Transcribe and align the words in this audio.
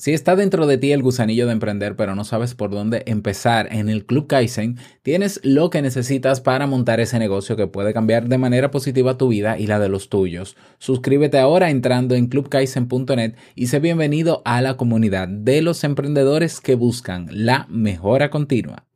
Si 0.00 0.12
está 0.12 0.36
dentro 0.36 0.68
de 0.68 0.78
ti 0.78 0.92
el 0.92 1.02
gusanillo 1.02 1.46
de 1.46 1.52
emprender 1.52 1.96
pero 1.96 2.14
no 2.14 2.22
sabes 2.22 2.54
por 2.54 2.70
dónde 2.70 3.02
empezar 3.06 3.66
en 3.72 3.88
el 3.88 4.06
Club 4.06 4.28
Kaizen, 4.28 4.78
tienes 5.02 5.40
lo 5.42 5.70
que 5.70 5.82
necesitas 5.82 6.40
para 6.40 6.68
montar 6.68 7.00
ese 7.00 7.18
negocio 7.18 7.56
que 7.56 7.66
puede 7.66 7.92
cambiar 7.92 8.28
de 8.28 8.38
manera 8.38 8.70
positiva 8.70 9.18
tu 9.18 9.26
vida 9.26 9.58
y 9.58 9.66
la 9.66 9.80
de 9.80 9.88
los 9.88 10.08
tuyos. 10.08 10.56
Suscríbete 10.78 11.40
ahora 11.40 11.68
entrando 11.70 12.14
en 12.14 12.28
clubkaizen.net 12.28 13.34
y 13.56 13.66
sé 13.66 13.80
bienvenido 13.80 14.40
a 14.44 14.62
la 14.62 14.76
comunidad 14.76 15.26
de 15.26 15.62
los 15.62 15.82
emprendedores 15.82 16.60
que 16.60 16.76
buscan 16.76 17.26
la 17.32 17.66
mejora 17.68 18.30
continua. 18.30 18.86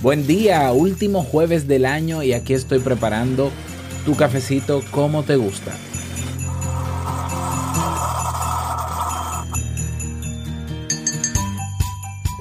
Buen 0.00 0.26
día, 0.26 0.72
último 0.72 1.22
jueves 1.22 1.68
del 1.68 1.84
año 1.84 2.22
y 2.22 2.32
aquí 2.32 2.54
estoy 2.54 2.78
preparando 2.78 3.50
tu 4.06 4.16
cafecito 4.16 4.82
como 4.90 5.22
te 5.22 5.36
gusta. 5.36 5.76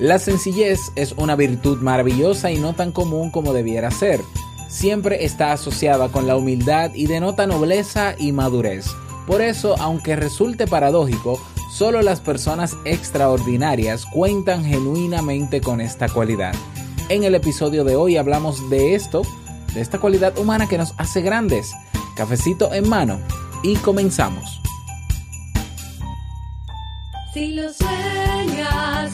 La 0.01 0.17
sencillez 0.17 0.91
es 0.95 1.11
una 1.11 1.35
virtud 1.35 1.77
maravillosa 1.77 2.49
y 2.49 2.57
no 2.57 2.73
tan 2.73 2.91
común 2.91 3.29
como 3.29 3.53
debiera 3.53 3.91
ser. 3.91 4.19
Siempre 4.67 5.25
está 5.25 5.51
asociada 5.51 6.09
con 6.09 6.25
la 6.25 6.35
humildad 6.35 6.89
y 6.95 7.05
denota 7.05 7.45
nobleza 7.45 8.15
y 8.17 8.31
madurez. 8.31 8.87
Por 9.27 9.43
eso, 9.43 9.75
aunque 9.77 10.15
resulte 10.15 10.65
paradójico, 10.65 11.39
solo 11.71 12.01
las 12.01 12.19
personas 12.19 12.75
extraordinarias 12.83 14.07
cuentan 14.07 14.65
genuinamente 14.65 15.61
con 15.61 15.79
esta 15.79 16.09
cualidad. 16.09 16.55
En 17.09 17.23
el 17.23 17.35
episodio 17.35 17.83
de 17.83 17.95
hoy 17.95 18.17
hablamos 18.17 18.71
de 18.71 18.95
esto, 18.95 19.21
de 19.75 19.81
esta 19.81 19.99
cualidad 19.99 20.35
humana 20.39 20.67
que 20.67 20.79
nos 20.79 20.95
hace 20.97 21.21
grandes. 21.21 21.73
Cafecito 22.15 22.73
en 22.73 22.89
mano 22.89 23.19
y 23.61 23.75
comenzamos. 23.75 24.61
Si 27.35 27.53
lo 27.53 27.71
sueñas, 27.71 29.13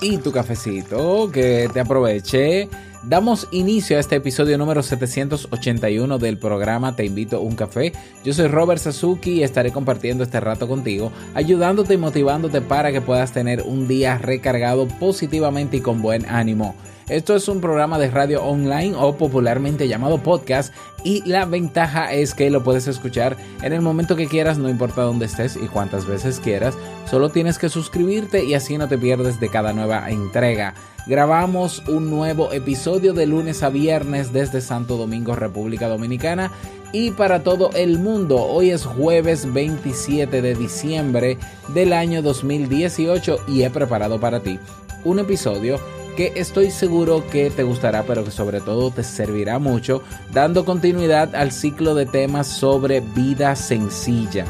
y 0.00 0.18
tu 0.18 0.32
cafecito, 0.32 1.30
que 1.30 1.68
te 1.72 1.80
aproveche. 1.80 2.68
Damos 3.02 3.46
inicio 3.52 3.96
a 3.96 4.00
este 4.00 4.16
episodio 4.16 4.58
número 4.58 4.82
781 4.82 6.18
del 6.18 6.36
programa 6.36 6.96
Te 6.96 7.04
invito 7.04 7.36
a 7.36 7.40
un 7.40 7.54
café. 7.54 7.92
Yo 8.24 8.32
soy 8.32 8.48
Robert 8.48 8.80
Sasuki 8.80 9.34
y 9.34 9.42
estaré 9.44 9.70
compartiendo 9.70 10.24
este 10.24 10.40
rato 10.40 10.66
contigo, 10.66 11.12
ayudándote 11.34 11.94
y 11.94 11.96
motivándote 11.96 12.60
para 12.60 12.90
que 12.90 13.00
puedas 13.00 13.32
tener 13.32 13.62
un 13.62 13.86
día 13.86 14.18
recargado 14.18 14.88
positivamente 14.88 15.76
y 15.78 15.80
con 15.80 16.02
buen 16.02 16.26
ánimo. 16.26 16.74
Esto 17.08 17.34
es 17.34 17.48
un 17.48 17.62
programa 17.62 17.98
de 17.98 18.10
radio 18.10 18.44
online 18.44 18.94
o 18.94 19.16
popularmente 19.16 19.88
llamado 19.88 20.22
podcast 20.22 20.74
y 21.04 21.26
la 21.26 21.46
ventaja 21.46 22.12
es 22.12 22.34
que 22.34 22.50
lo 22.50 22.62
puedes 22.62 22.86
escuchar 22.86 23.38
en 23.62 23.72
el 23.72 23.80
momento 23.80 24.14
que 24.14 24.26
quieras, 24.26 24.58
no 24.58 24.68
importa 24.68 25.02
dónde 25.02 25.24
estés 25.24 25.56
y 25.56 25.68
cuántas 25.68 26.04
veces 26.04 26.38
quieras. 26.38 26.76
Solo 27.10 27.30
tienes 27.30 27.58
que 27.58 27.70
suscribirte 27.70 28.44
y 28.44 28.52
así 28.52 28.76
no 28.76 28.88
te 28.88 28.98
pierdes 28.98 29.40
de 29.40 29.48
cada 29.48 29.72
nueva 29.72 30.10
entrega. 30.10 30.74
Grabamos 31.06 31.82
un 31.88 32.10
nuevo 32.10 32.52
episodio 32.52 33.14
de 33.14 33.24
lunes 33.24 33.62
a 33.62 33.70
viernes 33.70 34.34
desde 34.34 34.60
Santo 34.60 34.98
Domingo, 34.98 35.34
República 35.34 35.88
Dominicana 35.88 36.52
y 36.92 37.12
para 37.12 37.42
todo 37.42 37.70
el 37.72 37.98
mundo. 37.98 38.36
Hoy 38.36 38.68
es 38.68 38.84
jueves 38.84 39.50
27 39.50 40.42
de 40.42 40.54
diciembre 40.54 41.38
del 41.72 41.94
año 41.94 42.20
2018 42.20 43.38
y 43.48 43.62
he 43.62 43.70
preparado 43.70 44.20
para 44.20 44.40
ti 44.40 44.58
un 45.04 45.20
episodio 45.20 45.78
que 46.18 46.32
estoy 46.34 46.72
seguro 46.72 47.24
que 47.30 47.48
te 47.48 47.62
gustará, 47.62 48.02
pero 48.02 48.24
que 48.24 48.32
sobre 48.32 48.60
todo 48.60 48.90
te 48.90 49.04
servirá 49.04 49.60
mucho, 49.60 50.02
dando 50.32 50.64
continuidad 50.64 51.32
al 51.36 51.52
ciclo 51.52 51.94
de 51.94 52.06
temas 52.06 52.48
sobre 52.48 52.98
vida 52.98 53.54
sencilla. 53.54 54.44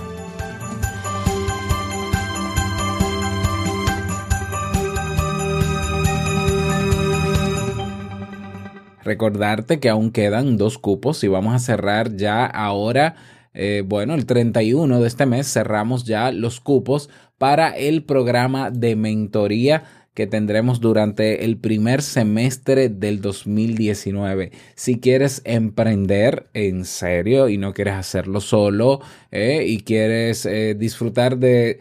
Recordarte 9.04 9.78
que 9.78 9.90
aún 9.90 10.10
quedan 10.10 10.56
dos 10.56 10.78
cupos 10.78 11.22
y 11.22 11.28
vamos 11.28 11.54
a 11.54 11.58
cerrar 11.58 12.16
ya 12.16 12.46
ahora. 12.46 13.16
Eh, 13.52 13.82
bueno, 13.84 14.14
el 14.14 14.24
31 14.24 15.00
de 15.00 15.06
este 15.06 15.26
mes 15.26 15.52
cerramos 15.52 16.04
ya 16.06 16.32
los 16.32 16.60
cupos 16.60 17.10
para 17.36 17.76
el 17.76 18.04
programa 18.04 18.70
de 18.70 18.96
mentoría 18.96 19.84
que 20.18 20.26
tendremos 20.26 20.80
durante 20.80 21.44
el 21.44 21.58
primer 21.58 22.02
semestre 22.02 22.88
del 22.88 23.20
2019. 23.20 24.50
Si 24.74 24.98
quieres 24.98 25.42
emprender 25.44 26.50
en 26.54 26.84
serio 26.86 27.48
y 27.48 27.56
no 27.56 27.72
quieres 27.72 27.94
hacerlo 27.94 28.40
solo 28.40 29.00
eh, 29.30 29.62
y 29.64 29.82
quieres 29.84 30.44
eh, 30.44 30.74
disfrutar 30.76 31.38
de, 31.38 31.78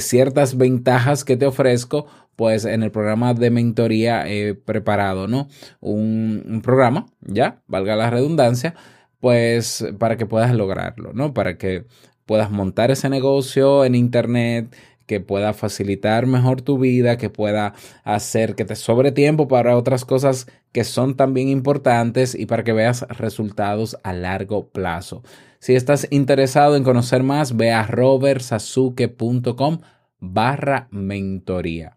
ciertas 0.00 0.56
ventajas 0.56 1.24
que 1.24 1.36
te 1.36 1.46
ofrezco, 1.46 2.06
pues 2.34 2.64
en 2.64 2.82
el 2.82 2.90
programa 2.90 3.32
de 3.32 3.50
mentoría 3.50 4.28
he 4.28 4.54
preparado, 4.54 5.28
¿no? 5.28 5.46
Un, 5.78 6.42
un, 6.48 6.62
programa, 6.62 7.06
ya, 7.20 7.62
valga 7.68 7.94
la 7.94 8.10
redundancia, 8.10 8.74
pues 9.20 9.86
para 10.00 10.16
que 10.16 10.26
puedas 10.26 10.52
lograrlo, 10.52 11.12
¿no? 11.12 11.32
Para 11.32 11.58
que 11.58 11.84
puedas 12.28 12.50
montar 12.50 12.90
ese 12.90 13.08
negocio 13.08 13.84
en 13.84 13.94
internet, 13.94 14.74
que 15.08 15.18
pueda 15.20 15.54
facilitar 15.54 16.26
mejor 16.26 16.62
tu 16.62 16.78
vida, 16.78 17.16
que 17.16 17.30
pueda 17.30 17.74
hacer 18.04 18.54
que 18.54 18.64
te 18.64 18.76
sobre 18.76 19.10
tiempo 19.10 19.48
para 19.48 19.76
otras 19.76 20.04
cosas 20.04 20.46
que 20.70 20.84
son 20.84 21.16
también 21.16 21.48
importantes 21.48 22.36
y 22.36 22.46
para 22.46 22.62
que 22.62 22.74
veas 22.74 23.02
resultados 23.08 23.96
a 24.04 24.12
largo 24.12 24.68
plazo. 24.68 25.24
Si 25.58 25.74
estás 25.74 26.06
interesado 26.10 26.76
en 26.76 26.84
conocer 26.84 27.24
más, 27.24 27.56
ve 27.56 27.72
a 27.72 27.84
robertsazuke.com 27.84 29.80
barra 30.20 30.88
mentoría. 30.92 31.96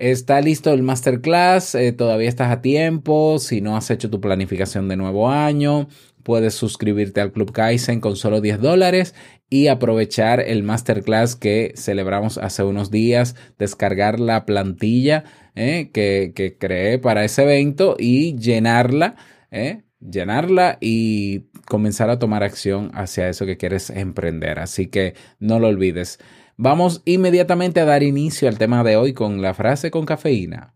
Está 0.00 0.40
listo 0.40 0.72
el 0.72 0.82
masterclass, 0.82 1.74
eh, 1.74 1.92
todavía 1.92 2.30
estás 2.30 2.50
a 2.50 2.62
tiempo, 2.62 3.38
si 3.38 3.60
no 3.60 3.76
has 3.76 3.90
hecho 3.90 4.08
tu 4.08 4.18
planificación 4.18 4.88
de 4.88 4.96
nuevo 4.96 5.28
año, 5.28 5.88
puedes 6.22 6.54
suscribirte 6.54 7.20
al 7.20 7.32
Club 7.32 7.52
Kaizen 7.52 8.00
con 8.00 8.16
solo 8.16 8.40
10 8.40 8.60
dólares 8.60 9.14
y 9.48 9.66
aprovechar 9.66 10.40
el 10.40 10.62
masterclass 10.62 11.36
que 11.36 11.72
celebramos 11.76 12.38
hace 12.38 12.62
unos 12.62 12.90
días, 12.90 13.34
descargar 13.58 14.20
la 14.20 14.46
plantilla 14.46 15.24
eh, 15.54 15.90
que, 15.92 16.32
que, 16.34 16.56
creé 16.56 16.98
para 16.98 17.24
ese 17.24 17.42
evento 17.42 17.96
y 17.98 18.36
llenarla, 18.36 19.16
eh, 19.50 19.82
llenarla 20.00 20.78
y 20.80 21.50
comenzar 21.66 22.10
a 22.10 22.18
tomar 22.18 22.42
acción 22.42 22.90
hacia 22.94 23.28
eso 23.28 23.44
que 23.46 23.56
quieres 23.56 23.90
emprender. 23.90 24.60
Así 24.60 24.86
que 24.86 25.14
no 25.38 25.58
lo 25.58 25.68
olvides. 25.68 26.18
Vamos 26.56 27.02
inmediatamente 27.04 27.80
a 27.80 27.86
dar 27.86 28.02
inicio 28.02 28.48
al 28.48 28.58
tema 28.58 28.84
de 28.84 28.96
hoy 28.96 29.14
con 29.14 29.42
la 29.42 29.54
frase 29.54 29.90
con 29.90 30.06
cafeína. 30.06 30.74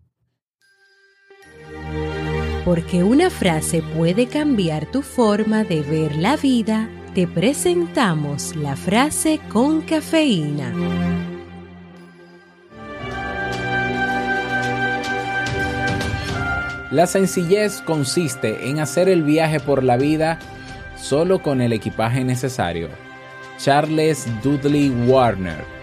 Porque 2.64 3.05
una 3.05 3.28
frase 3.28 3.82
puede 3.82 4.26
cambiar 4.26 4.87
tu 4.87 5.02
forma 5.02 5.64
de 5.64 5.82
ver 5.82 6.16
la 6.16 6.38
vida, 6.38 6.88
te 7.14 7.26
presentamos 7.26 8.56
la 8.56 8.75
frase 8.75 9.38
con 9.52 9.82
cafeína. 9.82 10.72
La 16.90 17.06
sencillez 17.06 17.82
consiste 17.82 18.70
en 18.70 18.78
hacer 18.78 19.11
el 19.11 19.25
viaje 19.25 19.61
por 19.61 19.84
la 19.84 19.99
vida 19.99 20.38
solo 20.96 21.43
con 21.43 21.61
el 21.61 21.75
equipaje 21.75 22.25
necesario. 22.25 22.88
Charles 23.58 24.26
Dudley 24.43 24.88
Warner 25.06 25.74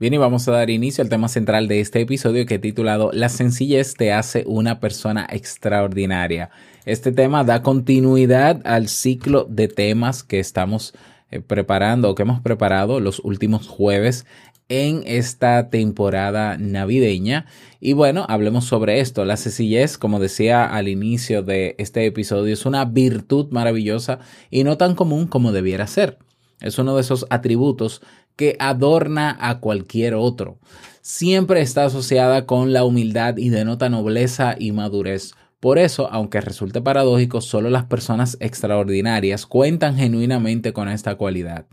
Bien, 0.00 0.14
y 0.14 0.16
vamos 0.16 0.48
a 0.48 0.52
dar 0.52 0.70
inicio 0.70 1.04
al 1.04 1.10
tema 1.10 1.28
central 1.28 1.68
de 1.68 1.80
este 1.80 2.00
episodio 2.00 2.46
que 2.46 2.54
he 2.54 2.58
titulado 2.58 3.10
La 3.12 3.28
sencillez 3.28 3.92
te 3.92 4.14
hace 4.14 4.44
una 4.46 4.80
persona 4.80 5.26
extraordinaria. 5.30 6.48
Este 6.86 7.12
tema 7.12 7.44
da 7.44 7.62
continuidad 7.62 8.62
al 8.64 8.88
ciclo 8.88 9.44
de 9.44 9.68
temas 9.68 10.22
que 10.22 10.40
estamos 10.40 10.94
eh, 11.30 11.42
preparando 11.42 12.08
o 12.08 12.14
que 12.14 12.22
hemos 12.22 12.40
preparado 12.40 12.98
los 12.98 13.20
últimos 13.22 13.68
jueves 13.68 14.24
en 14.70 15.02
esta 15.04 15.68
temporada 15.68 16.56
navideña. 16.56 17.44
Y 17.78 17.92
bueno, 17.92 18.24
hablemos 18.26 18.64
sobre 18.64 19.00
esto. 19.00 19.26
La 19.26 19.36
sencillez, 19.36 19.98
como 19.98 20.18
decía 20.18 20.64
al 20.64 20.88
inicio 20.88 21.42
de 21.42 21.74
este 21.76 22.06
episodio, 22.06 22.54
es 22.54 22.64
una 22.64 22.86
virtud 22.86 23.48
maravillosa 23.50 24.18
y 24.50 24.64
no 24.64 24.78
tan 24.78 24.94
común 24.94 25.26
como 25.26 25.52
debiera 25.52 25.86
ser. 25.86 26.16
Es 26.60 26.78
uno 26.78 26.94
de 26.94 27.00
esos 27.00 27.26
atributos 27.30 28.02
que 28.36 28.56
adorna 28.58 29.36
a 29.40 29.60
cualquier 29.60 30.14
otro. 30.14 30.58
Siempre 31.02 31.60
está 31.60 31.84
asociada 31.84 32.46
con 32.46 32.72
la 32.72 32.84
humildad 32.84 33.36
y 33.36 33.48
denota 33.48 33.88
nobleza 33.88 34.54
y 34.58 34.72
madurez. 34.72 35.32
Por 35.60 35.78
eso, 35.78 36.08
aunque 36.10 36.40
resulte 36.40 36.80
paradójico, 36.80 37.40
solo 37.40 37.68
las 37.68 37.84
personas 37.84 38.36
extraordinarias 38.40 39.46
cuentan 39.46 39.96
genuinamente 39.96 40.72
con 40.72 40.88
esta 40.88 41.16
cualidad. 41.16 41.66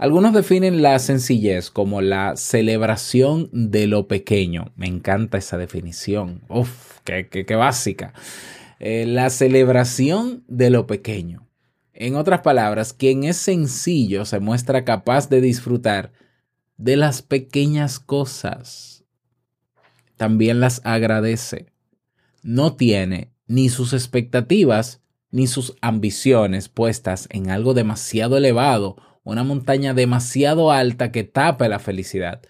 Algunos 0.00 0.32
definen 0.32 0.80
la 0.80 0.98
sencillez 0.98 1.70
como 1.70 2.00
la 2.00 2.34
celebración 2.34 3.50
de 3.52 3.86
lo 3.86 4.08
pequeño. 4.08 4.72
Me 4.74 4.86
encanta 4.86 5.36
esa 5.36 5.58
definición. 5.58 6.40
Uf, 6.48 7.00
qué, 7.04 7.28
qué, 7.28 7.54
básica. 7.54 8.14
Eh, 8.78 9.04
la 9.06 9.28
celebración 9.28 10.42
de 10.48 10.70
lo 10.70 10.86
pequeño. 10.86 11.49
En 12.00 12.16
otras 12.16 12.40
palabras, 12.40 12.94
quien 12.94 13.24
es 13.24 13.36
sencillo 13.36 14.24
se 14.24 14.40
muestra 14.40 14.86
capaz 14.86 15.28
de 15.28 15.42
disfrutar 15.42 16.12
de 16.78 16.96
las 16.96 17.20
pequeñas 17.20 18.00
cosas. 18.00 19.04
También 20.16 20.60
las 20.60 20.80
agradece. 20.84 21.66
No 22.42 22.74
tiene 22.74 23.34
ni 23.46 23.68
sus 23.68 23.92
expectativas 23.92 25.02
ni 25.30 25.46
sus 25.46 25.76
ambiciones 25.82 26.70
puestas 26.70 27.28
en 27.30 27.50
algo 27.50 27.74
demasiado 27.74 28.38
elevado, 28.38 28.96
una 29.22 29.44
montaña 29.44 29.92
demasiado 29.92 30.72
alta 30.72 31.12
que 31.12 31.24
tape 31.24 31.68
la 31.68 31.80
felicidad. 31.80 32.40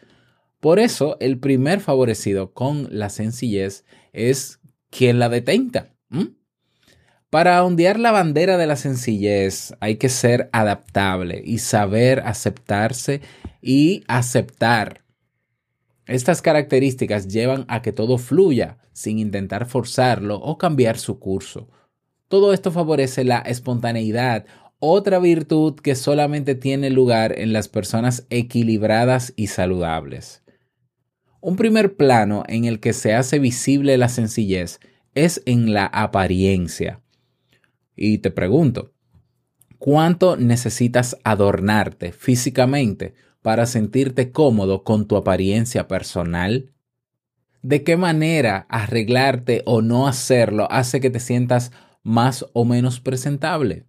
Por 0.61 0.79
eso, 0.79 1.17
el 1.19 1.41
primer 1.41 1.81
favorecido 1.81 2.53
con 2.53 2.87
la 2.93 3.11
sencillez 3.11 3.85
es 4.13 4.61
quien 4.91 5.19
la 5.19 5.29
detenta. 5.29 5.93
Para 7.31 7.65
ondear 7.65 8.01
la 8.01 8.11
bandera 8.11 8.57
de 8.57 8.67
la 8.67 8.75
sencillez 8.75 9.73
hay 9.79 9.97
que 9.97 10.09
ser 10.09 10.51
adaptable 10.53 11.41
y 11.45 11.59
saber 11.59 12.25
aceptarse 12.27 13.21
y 13.63 14.03
aceptar. 14.09 15.05
Estas 16.07 16.43
características 16.43 17.29
llevan 17.29 17.67
a 17.69 17.83
que 17.83 17.93
todo 17.93 18.19
fluya 18.19 18.79
sin 18.93 19.21
intentar 19.21 19.67
forzarlo 19.67 20.41
o 20.41 20.59
cambiar 20.59 20.99
su 20.99 21.21
curso. 21.21 21.69
Todo 22.27 22.53
esto 22.53 22.73
favorece 22.73 23.23
la 23.23 23.39
espontaneidad, 23.39 24.45
otra 24.81 25.21
virtud 25.21 25.77
que 25.77 25.95
solamente 25.95 26.57
tiene 26.57 26.91
lugar 26.91 27.39
en 27.39 27.53
las 27.53 27.69
personas 27.69 28.27
equilibradas 28.31 29.35
y 29.37 29.47
saludables. 29.47 30.43
Un 31.41 31.55
primer 31.55 31.95
plano 31.95 32.43
en 32.49 32.65
el 32.65 32.81
que 32.81 32.93
se 32.93 33.15
hace 33.15 33.39
visible 33.39 33.97
la 33.99 34.09
sencillez 34.09 34.81
es 35.15 35.43
en 35.47 35.73
la 35.73 35.87
apariencia. 35.87 37.01
Y 38.03 38.17
te 38.19 38.31
pregunto, 38.31 38.95
¿cuánto 39.79 40.39
necesitas 40.39 41.19
adornarte 41.23 42.13
físicamente 42.13 43.13
para 43.43 43.67
sentirte 43.67 44.33
cómodo 44.33 44.85
con 44.85 45.07
tu 45.07 45.19
apariencia 45.19 45.87
personal? 45.87 46.73
¿De 47.61 47.85
qué 47.85 47.99
manera 47.99 48.65
arreglarte 48.71 49.63
o 49.67 49.83
no 49.83 50.09
hacerlo 50.09 50.67
hace 50.71 50.99
que 51.01 51.11
te 51.11 51.21
sientas 51.21 51.73
más 52.03 52.47
o 52.55 52.65
menos 52.65 53.01
presentable? 53.01 53.85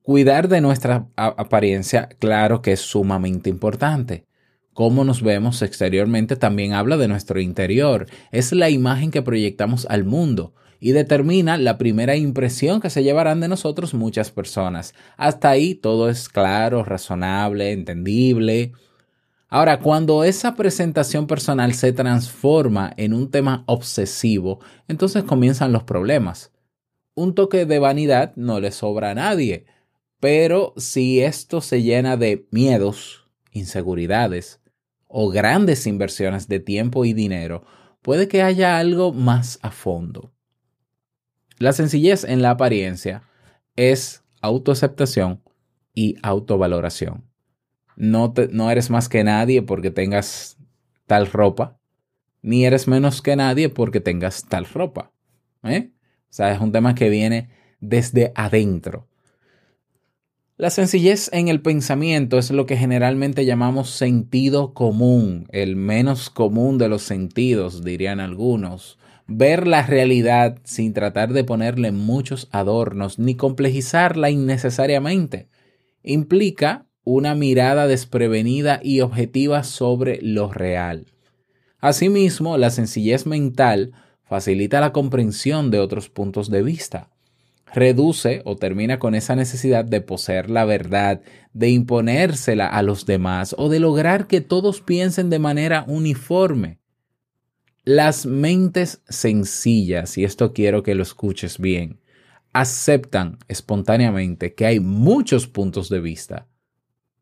Cuidar 0.00 0.48
de 0.48 0.62
nuestra 0.62 1.06
apariencia, 1.16 2.08
claro 2.18 2.62
que 2.62 2.72
es 2.72 2.80
sumamente 2.80 3.50
importante. 3.50 4.24
Cómo 4.72 5.04
nos 5.04 5.20
vemos 5.20 5.60
exteriormente 5.60 6.34
también 6.34 6.72
habla 6.72 6.96
de 6.96 7.08
nuestro 7.08 7.40
interior. 7.40 8.06
Es 8.32 8.52
la 8.52 8.70
imagen 8.70 9.10
que 9.10 9.20
proyectamos 9.20 9.86
al 9.90 10.04
mundo 10.04 10.54
y 10.80 10.92
determina 10.92 11.56
la 11.56 11.78
primera 11.78 12.16
impresión 12.16 12.80
que 12.80 12.90
se 12.90 13.02
llevarán 13.02 13.40
de 13.40 13.48
nosotros 13.48 13.94
muchas 13.94 14.30
personas. 14.30 14.94
Hasta 15.16 15.50
ahí 15.50 15.74
todo 15.74 16.08
es 16.08 16.28
claro, 16.28 16.84
razonable, 16.84 17.72
entendible. 17.72 18.72
Ahora, 19.48 19.78
cuando 19.78 20.24
esa 20.24 20.56
presentación 20.56 21.26
personal 21.26 21.72
se 21.74 21.92
transforma 21.92 22.92
en 22.96 23.14
un 23.14 23.30
tema 23.30 23.64
obsesivo, 23.66 24.60
entonces 24.88 25.24
comienzan 25.24 25.72
los 25.72 25.84
problemas. 25.84 26.52
Un 27.14 27.34
toque 27.34 27.64
de 27.64 27.78
vanidad 27.78 28.34
no 28.36 28.60
le 28.60 28.72
sobra 28.72 29.10
a 29.10 29.14
nadie, 29.14 29.66
pero 30.20 30.74
si 30.76 31.20
esto 31.20 31.60
se 31.60 31.82
llena 31.82 32.16
de 32.16 32.46
miedos, 32.50 33.28
inseguridades 33.52 34.60
o 35.08 35.30
grandes 35.30 35.86
inversiones 35.86 36.48
de 36.48 36.60
tiempo 36.60 37.04
y 37.04 37.12
dinero, 37.12 37.64
puede 38.02 38.28
que 38.28 38.42
haya 38.42 38.78
algo 38.78 39.12
más 39.12 39.58
a 39.62 39.70
fondo. 39.70 40.32
La 41.58 41.72
sencillez 41.72 42.24
en 42.24 42.42
la 42.42 42.50
apariencia 42.50 43.22
es 43.76 44.22
autoaceptación 44.42 45.42
y 45.94 46.16
autovaloración. 46.22 47.24
No, 47.96 48.34
no 48.50 48.70
eres 48.70 48.90
más 48.90 49.08
que 49.08 49.24
nadie 49.24 49.62
porque 49.62 49.90
tengas 49.90 50.58
tal 51.06 51.26
ropa, 51.26 51.78
ni 52.42 52.66
eres 52.66 52.86
menos 52.86 53.22
que 53.22 53.36
nadie 53.36 53.70
porque 53.70 54.00
tengas 54.00 54.44
tal 54.48 54.66
ropa. 54.66 55.12
¿eh? 55.64 55.90
O 56.28 56.32
sea, 56.32 56.52
es 56.52 56.60
un 56.60 56.72
tema 56.72 56.94
que 56.94 57.08
viene 57.08 57.48
desde 57.80 58.32
adentro. 58.34 59.08
La 60.58 60.70
sencillez 60.70 61.30
en 61.32 61.48
el 61.48 61.60
pensamiento 61.60 62.38
es 62.38 62.50
lo 62.50 62.64
que 62.64 62.76
generalmente 62.76 63.44
llamamos 63.44 63.90
sentido 63.90 64.72
común, 64.72 65.46
el 65.52 65.76
menos 65.76 66.30
común 66.30 66.78
de 66.78 66.88
los 66.88 67.02
sentidos, 67.02 67.84
dirían 67.84 68.20
algunos, 68.20 68.98
ver 69.26 69.66
la 69.66 69.82
realidad 69.82 70.58
sin 70.64 70.92
tratar 70.92 71.32
de 71.32 71.44
ponerle 71.44 71.92
muchos 71.92 72.48
adornos 72.52 73.18
ni 73.18 73.34
complejizarla 73.34 74.30
innecesariamente. 74.30 75.48
Implica 76.02 76.86
una 77.04 77.34
mirada 77.34 77.86
desprevenida 77.86 78.80
y 78.82 79.00
objetiva 79.00 79.62
sobre 79.64 80.20
lo 80.22 80.52
real. 80.52 81.06
Asimismo, 81.80 82.56
la 82.56 82.70
sencillez 82.70 83.26
mental 83.26 83.92
facilita 84.24 84.80
la 84.80 84.92
comprensión 84.92 85.70
de 85.70 85.78
otros 85.78 86.08
puntos 86.08 86.50
de 86.50 86.62
vista. 86.62 87.10
Reduce 87.72 88.42
o 88.44 88.56
termina 88.56 88.98
con 88.98 89.14
esa 89.14 89.36
necesidad 89.36 89.84
de 89.84 90.00
poseer 90.00 90.50
la 90.50 90.64
verdad, 90.64 91.20
de 91.52 91.70
imponérsela 91.70 92.66
a 92.66 92.82
los 92.82 93.06
demás 93.06 93.54
o 93.58 93.68
de 93.68 93.80
lograr 93.80 94.26
que 94.26 94.40
todos 94.40 94.80
piensen 94.80 95.30
de 95.30 95.38
manera 95.38 95.84
uniforme. 95.86 96.78
Las 97.88 98.26
mentes 98.26 99.00
sencillas, 99.08 100.18
y 100.18 100.24
esto 100.24 100.52
quiero 100.52 100.82
que 100.82 100.96
lo 100.96 101.04
escuches 101.04 101.58
bien, 101.58 102.00
aceptan 102.52 103.38
espontáneamente 103.46 104.54
que 104.54 104.66
hay 104.66 104.80
muchos 104.80 105.46
puntos 105.46 105.88
de 105.88 106.00
vista 106.00 106.48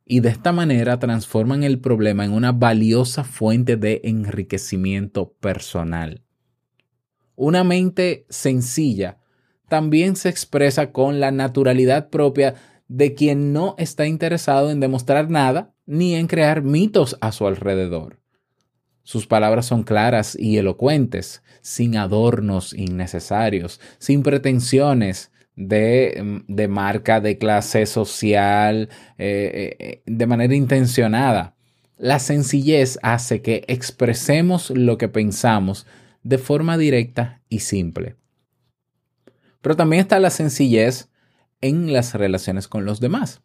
y 0.07 0.21
de 0.21 0.31
esta 0.31 0.53
manera 0.53 0.99
transforman 0.99 1.65
el 1.65 1.81
problema 1.81 2.25
en 2.25 2.33
una 2.33 2.53
valiosa 2.53 3.25
fuente 3.25 3.77
de 3.77 4.01
enriquecimiento 4.05 5.35
personal. 5.35 6.23
Una 7.37 7.63
mente 7.63 8.25
sencilla 8.31 9.19
también 9.69 10.17
se 10.17 10.31
expresa 10.31 10.93
con 10.93 11.21
la 11.21 11.31
naturalidad 11.31 12.09
propia 12.09 12.55
de 12.89 13.13
quien 13.13 13.53
no 13.53 13.75
está 13.77 14.07
interesado 14.07 14.71
en 14.71 14.81
demostrar 14.81 15.29
nada 15.29 15.75
ni 15.85 16.15
en 16.15 16.27
crear 16.27 16.63
mitos 16.63 17.19
a 17.21 17.33
su 17.33 17.47
alrededor. 17.47 18.24
Sus 19.05 19.27
palabras 19.27 19.67
son 19.67 19.85
claras 19.85 20.37
y 20.39 20.57
elocuentes, 20.57 21.43
sin 21.61 21.97
adornos 21.97 22.73
innecesarios, 22.73 23.81
sin 23.99 24.23
pretensiones 24.23 25.31
de, 25.57 26.43
de 26.49 26.69
marca, 26.69 27.21
de 27.21 27.37
clase 27.37 27.85
social, 27.85 28.89
eh, 29.19 29.77
eh, 29.79 30.03
de 30.07 30.27
manera 30.27 30.55
intencionada. 30.55 31.55
La 31.99 32.19
sencillez 32.19 32.99
hace 33.03 33.43
que 33.43 33.65
expresemos 33.69 34.71
lo 34.71 34.97
que 34.99 35.09
pensamos 35.09 35.87
de 36.23 36.39
forma 36.39 36.79
directa 36.79 37.43
y 37.51 37.61
simple. 37.61 38.17
Pero 39.61 39.77
también 39.77 40.01
está 40.01 40.19
la 40.19 40.31
sencillez 40.31 41.11
en 41.61 41.93
las 41.93 42.15
relaciones 42.15 42.69
con 42.69 42.87
los 42.87 43.01
demás. 43.01 43.43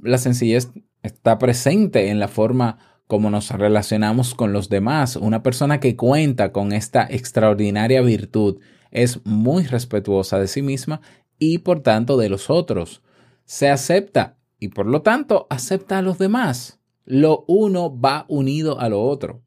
La 0.00 0.18
sencillez 0.18 0.70
está 1.02 1.38
presente 1.38 2.10
en 2.10 2.18
la 2.18 2.28
forma 2.28 2.97
como 3.08 3.30
nos 3.30 3.50
relacionamos 3.50 4.34
con 4.34 4.52
los 4.52 4.68
demás. 4.68 5.16
Una 5.16 5.42
persona 5.42 5.80
que 5.80 5.96
cuenta 5.96 6.52
con 6.52 6.72
esta 6.72 7.08
extraordinaria 7.10 8.02
virtud 8.02 8.60
es 8.90 9.24
muy 9.24 9.64
respetuosa 9.64 10.38
de 10.38 10.46
sí 10.46 10.62
misma 10.62 11.00
y 11.38 11.58
por 11.58 11.80
tanto 11.80 12.18
de 12.18 12.28
los 12.28 12.50
otros. 12.50 13.02
Se 13.46 13.70
acepta 13.70 14.36
y 14.60 14.68
por 14.68 14.86
lo 14.86 15.02
tanto 15.02 15.46
acepta 15.48 15.98
a 15.98 16.02
los 16.02 16.18
demás. 16.18 16.80
Lo 17.06 17.44
uno 17.48 17.98
va 17.98 18.26
unido 18.28 18.78
a 18.78 18.90
lo 18.90 19.02
otro. 19.02 19.42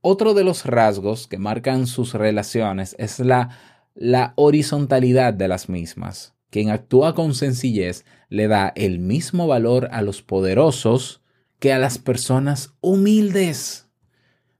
Otro 0.00 0.32
de 0.32 0.44
los 0.44 0.64
rasgos 0.64 1.26
que 1.26 1.38
marcan 1.38 1.88
sus 1.88 2.14
relaciones 2.14 2.94
es 2.98 3.18
la, 3.18 3.58
la 3.94 4.34
horizontalidad 4.36 5.34
de 5.34 5.48
las 5.48 5.68
mismas. 5.68 6.34
Quien 6.48 6.70
actúa 6.70 7.14
con 7.14 7.34
sencillez 7.34 8.04
le 8.28 8.46
da 8.46 8.72
el 8.76 9.00
mismo 9.00 9.48
valor 9.48 9.88
a 9.90 10.02
los 10.02 10.22
poderosos 10.22 11.21
que 11.62 11.72
a 11.72 11.78
las 11.78 11.96
personas 11.96 12.74
humildes. 12.80 13.88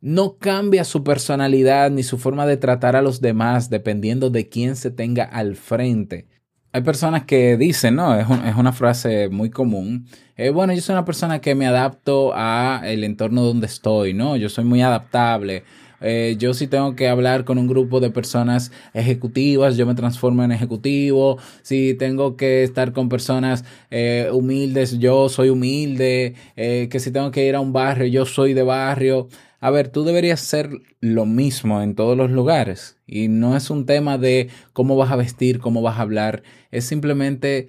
No 0.01 0.39
cambia 0.39 0.85
su 0.85 1.03
personalidad 1.03 1.91
ni 1.91 2.05
su 2.05 2.17
forma 2.17 2.47
de 2.47 2.57
tratar 2.57 2.95
a 2.95 3.03
los 3.03 3.21
demás 3.21 3.71
dependiendo 3.71 4.31
de 4.31 4.49
quién 4.49 4.77
se 4.77 4.93
tenga 4.93 5.25
al 5.25 5.57
frente. 5.57 6.29
Hay 6.71 6.83
personas 6.83 7.25
que 7.25 7.57
dicen, 7.57 7.97
¿no? 7.97 8.15
Es, 8.15 8.29
una 8.57 8.73
frase 8.73 9.29
muy 9.31 9.51
común. 9.51 10.07
Eh, 10.37 10.51
bueno, 10.51 10.75
yo 10.75 10.81
soy 10.81 10.93
una 10.93 11.05
persona 11.05 11.41
que 11.41 11.57
me 11.57 11.67
adapto 11.67 12.31
a 12.37 12.83
el 12.85 13.03
entorno 13.03 13.43
donde 13.43 13.67
estoy, 13.67 14.15
¿no? 14.15 14.37
Yo 14.37 14.49
soy 14.49 14.63
muy 14.63 14.81
adaptable. 14.81 15.65
Eh, 16.03 16.37
yo 16.39 16.55
si 16.55 16.67
tengo 16.67 16.95
que 16.97 17.09
hablar 17.09 17.45
con 17.45 17.59
un 17.59 17.67
grupo 17.69 18.01
de 18.01 18.11
personas 18.11 18.73
ejecutivas, 18.95 19.77
yo 19.77 19.87
me 19.87 19.95
transformo 19.95 20.43
en 20.45 20.53
ejecutivo. 20.53 21.39
Si 21.63 21.95
tengo 21.95 22.37
que 22.37 22.63
estar 22.63 22.93
con 22.93 23.09
personas 23.09 23.65
eh, 23.91 24.29
humildes, 24.33 24.99
yo 24.99 25.29
soy 25.29 25.51
humilde. 25.51 26.35
que 26.57 27.01
si 27.01 27.11
tengo 27.11 27.31
que 27.31 27.47
ir 27.47 27.55
a 27.55 27.61
un 27.61 27.73
barrio, 27.73 28.07
yo 28.07 28.27
soy 28.27 28.55
de 28.55 28.63
barrio. 28.63 29.29
A 29.61 29.71
ver, 29.71 29.91
tú 29.91 30.03
deberías 30.03 30.41
ser 30.41 30.71
lo 31.01 31.25
mismo 31.25 31.83
en 31.83 31.95
todos 31.95 32.17
los 32.17 32.33
lugares. 32.33 32.99
Y 33.07 33.29
no 33.29 33.57
es 33.57 33.71
un 33.71 33.87
tema 33.87 34.19
de 34.19 34.51
cómo 34.73 34.97
vas 34.97 35.13
a 35.13 35.17
vestir, 35.17 35.61
cómo 35.61 35.83
vas 35.83 35.99
a 35.99 36.03
hablar. 36.03 36.43
Es 36.73 36.85
simplemente 36.85 37.69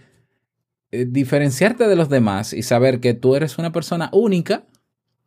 eh, 0.91 1.05
diferenciarte 1.09 1.87
de 1.87 1.95
los 1.95 2.09
demás 2.09 2.53
y 2.53 2.61
saber 2.61 2.99
que 2.99 3.13
tú 3.13 3.35
eres 3.35 3.57
una 3.57 3.71
persona 3.71 4.09
única, 4.13 4.67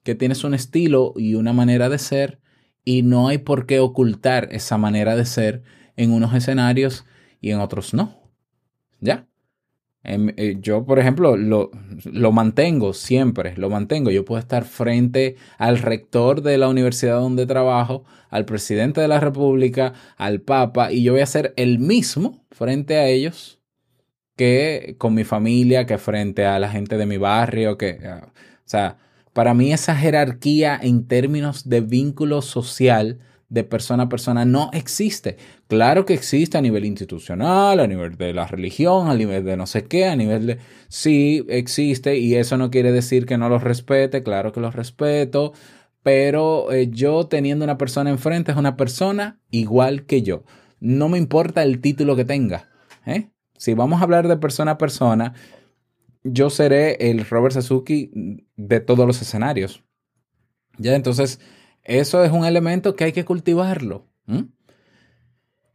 que 0.05 0.15
tienes 0.15 0.45
un 0.45 0.55
estilo 0.55 1.13
y 1.17 1.35
una 1.35 1.53
manera 1.53 1.89
de 1.89 1.99
ser, 1.99 2.41
y 2.87 3.03
no 3.03 3.29
hay 3.29 3.39
por 3.39 3.67
qué 3.67 3.81
ocultar 3.81 4.49
esa 4.53 4.79
manera 4.79 5.17
de 5.17 5.27
ser 5.27 5.63
en 5.97 6.13
unos 6.13 6.33
escenarios 6.35 7.05
y 7.41 7.51
en 7.51 7.59
otros 7.59 7.93
no. 7.93 8.15
¿Ya? 9.01 9.27
Em, 10.05 10.33
eh, 10.37 10.57
yo, 10.61 10.87
por 10.87 11.01
ejemplo, 11.01 11.37
lo, 11.37 11.71
lo, 12.05 12.31
mantengo 12.31 12.93
siempre, 12.95 13.57
lo 13.57 13.71
mantengo. 13.71 14.13
Yo 14.13 14.25
puedo 14.25 14.39
estar 14.39 14.65
frente 14.65 15.35
al 15.59 15.79
rector 15.79 16.43
de 16.43 16.59
la 16.59 16.69
universidad 16.69 17.17
donde 17.17 17.45
trabajo, 17.45 18.05
al 18.31 18.45
presidente 18.45 19.01
de 19.01 19.09
la 19.09 19.19
república, 19.19 19.95
al 20.17 20.41
papa, 20.41 20.93
y 20.93 21.03
yo 21.03 21.13
voy 21.13 21.23
a 21.23 21.27
ser 21.27 21.55
el 21.57 21.81
mismo 21.81 22.45
frente 22.53 22.97
a 22.99 23.09
ellos 23.09 23.61
que 24.37 24.95
con 24.99 25.15
mi 25.15 25.25
familia, 25.25 25.87
que 25.87 25.99
frente 25.99 26.45
a 26.47 26.59
la 26.61 26.69
gente 26.71 26.99
de 26.99 27.07
mi 27.07 27.17
barrio, 27.17 27.77
que, 27.77 27.89
eh, 28.01 28.21
o 28.25 28.31
sea, 28.65 28.99
para 29.37 29.53
mí 29.53 29.71
esa 29.71 29.95
jerarquía 29.95 30.81
en 30.83 31.07
términos 31.07 31.69
de 31.69 31.83
vínculo 31.83 32.41
social 32.41 33.19
de 33.51 33.65
persona 33.65 34.05
a 34.05 34.09
persona 34.09 34.47
no 34.47 34.71
existe. 34.73 35.37
Claro 35.69 36.07
que 36.07 36.15
existe 36.15 36.57
a 36.57 36.63
nivel 36.63 36.87
institucional, 36.87 37.81
a 37.81 37.87
nivel 37.87 38.17
de 38.17 38.33
la 38.33 38.47
religión, 38.47 39.11
a 39.11 39.15
nivel 39.15 39.45
de 39.45 39.59
no 39.59 39.67
sé 39.67 39.85
qué, 39.85 40.07
a 40.07 40.17
nivel 40.17 40.47
de... 40.47 40.59
Sí, 40.89 41.45
existe 41.51 42.17
y 42.17 42.35
eso 42.35 42.57
no 42.57 42.71
quiere 42.71 42.93
decir 42.93 43.27
que 43.27 43.37
no 43.37 43.51
los 43.51 43.63
respete, 43.63 44.23
claro 44.23 44.53
que 44.53 44.61
los 44.61 44.75
respeto, 44.75 45.53
pero 46.03 46.73
eh, 46.73 46.89
yo 46.91 47.27
teniendo 47.27 47.67
una 47.67 47.77
persona 47.77 48.09
enfrente 48.09 48.53
es 48.53 48.57
una 48.57 48.75
persona 48.75 49.39
igual 49.51 50.07
que 50.07 50.23
yo. 50.23 50.45
No 50.81 51.11
me 51.11 51.19
importa 51.19 51.63
el 51.63 51.83
título 51.83 52.17
que 52.17 52.25
tenga. 52.25 52.71
¿eh? 53.05 53.29
Si 53.59 53.75
vamos 53.75 54.01
a 54.01 54.05
hablar 54.05 54.29
de 54.29 54.39
persona 54.39 54.73
a 54.73 54.79
persona, 54.79 55.35
yo 56.33 56.51
seré 56.51 57.11
el 57.11 57.25
Robert 57.25 57.55
Sasuki 57.55 58.45
de 58.57 58.81
todos 58.81 59.07
los 59.07 59.21
escenarios. 59.23 59.83
Ya, 60.79 60.95
entonces 60.95 61.41
eso 61.85 62.25
es 62.25 62.33
un 62.33 62.45
elemento 62.45 62.97
que 62.97 63.05
hay 63.05 63.13
que 63.13 63.25
cultivarlo. 63.25 64.07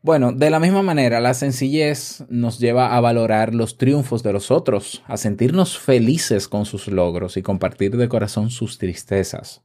Bueno, 0.03 0.31
de 0.31 0.49
la 0.49 0.59
misma 0.59 0.81
manera, 0.81 1.21
la 1.21 1.33
sencillez 1.33 2.23
nos 2.27 2.59
lleva 2.59 2.95
a 2.95 3.01
valorar 3.01 3.53
los 3.53 3.77
triunfos 3.77 4.23
de 4.23 4.33
los 4.33 4.49
otros, 4.49 5.03
a 5.05 5.15
sentirnos 5.15 5.77
felices 5.77 6.47
con 6.47 6.65
sus 6.65 6.87
logros 6.87 7.37
y 7.37 7.43
compartir 7.43 7.95
de 7.95 8.09
corazón 8.09 8.49
sus 8.49 8.79
tristezas. 8.79 9.61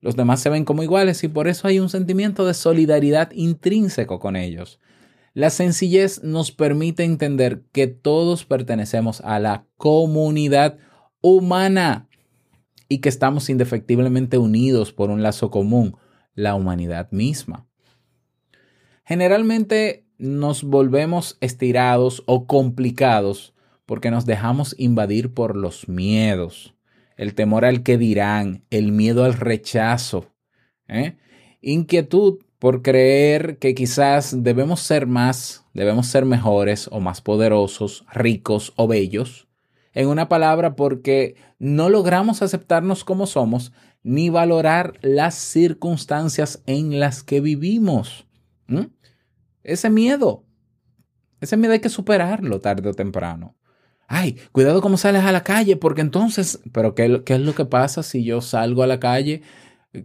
Los 0.00 0.16
demás 0.16 0.40
se 0.40 0.50
ven 0.50 0.64
como 0.64 0.82
iguales 0.82 1.22
y 1.22 1.28
por 1.28 1.46
eso 1.46 1.68
hay 1.68 1.78
un 1.78 1.88
sentimiento 1.88 2.46
de 2.46 2.54
solidaridad 2.54 3.30
intrínseco 3.32 4.18
con 4.18 4.34
ellos. 4.34 4.80
La 5.32 5.50
sencillez 5.50 6.22
nos 6.24 6.50
permite 6.50 7.04
entender 7.04 7.62
que 7.72 7.86
todos 7.86 8.44
pertenecemos 8.44 9.20
a 9.20 9.38
la 9.38 9.66
comunidad 9.76 10.78
humana 11.20 12.08
y 12.88 12.98
que 12.98 13.08
estamos 13.08 13.48
indefectiblemente 13.48 14.38
unidos 14.38 14.92
por 14.92 15.10
un 15.10 15.22
lazo 15.22 15.50
común, 15.50 15.96
la 16.34 16.56
humanidad 16.56 17.10
misma. 17.12 17.68
Generalmente 19.04 20.06
nos 20.18 20.64
volvemos 20.64 21.38
estirados 21.40 22.24
o 22.26 22.46
complicados 22.46 23.54
porque 23.86 24.10
nos 24.10 24.26
dejamos 24.26 24.74
invadir 24.78 25.32
por 25.32 25.56
los 25.56 25.88
miedos, 25.88 26.74
el 27.16 27.34
temor 27.34 27.64
al 27.64 27.82
que 27.82 27.98
dirán, 27.98 28.64
el 28.70 28.92
miedo 28.92 29.24
al 29.24 29.34
rechazo, 29.34 30.32
¿eh? 30.88 31.16
inquietud 31.60 32.38
por 32.60 32.82
creer 32.82 33.56
que 33.58 33.74
quizás 33.74 34.44
debemos 34.44 34.80
ser 34.80 35.06
más, 35.06 35.64
debemos 35.72 36.06
ser 36.06 36.26
mejores 36.26 36.88
o 36.92 37.00
más 37.00 37.22
poderosos, 37.22 38.04
ricos 38.12 38.74
o 38.76 38.86
bellos, 38.86 39.48
en 39.94 40.08
una 40.08 40.28
palabra, 40.28 40.76
porque 40.76 41.34
no 41.58 41.88
logramos 41.88 42.42
aceptarnos 42.42 43.02
como 43.02 43.26
somos 43.26 43.72
ni 44.02 44.28
valorar 44.28 44.92
las 45.00 45.34
circunstancias 45.34 46.62
en 46.66 47.00
las 47.00 47.22
que 47.22 47.40
vivimos. 47.40 48.26
Ese 49.62 49.88
miedo, 49.88 50.44
ese 51.40 51.56
miedo 51.56 51.72
hay 51.72 51.80
que 51.80 51.88
superarlo 51.88 52.60
tarde 52.60 52.90
o 52.90 52.94
temprano. 52.94 53.56
Ay, 54.06 54.36
cuidado 54.52 54.82
cómo 54.82 54.98
sales 54.98 55.24
a 55.24 55.32
la 55.32 55.44
calle, 55.44 55.76
porque 55.76 56.02
entonces, 56.02 56.60
pero 56.72 56.94
¿qué, 56.94 57.22
qué 57.24 57.34
es 57.34 57.40
lo 57.40 57.54
que 57.54 57.64
pasa 57.64 58.02
si 58.02 58.22
yo 58.22 58.42
salgo 58.42 58.82
a 58.82 58.86
la 58.86 59.00
calle 59.00 59.42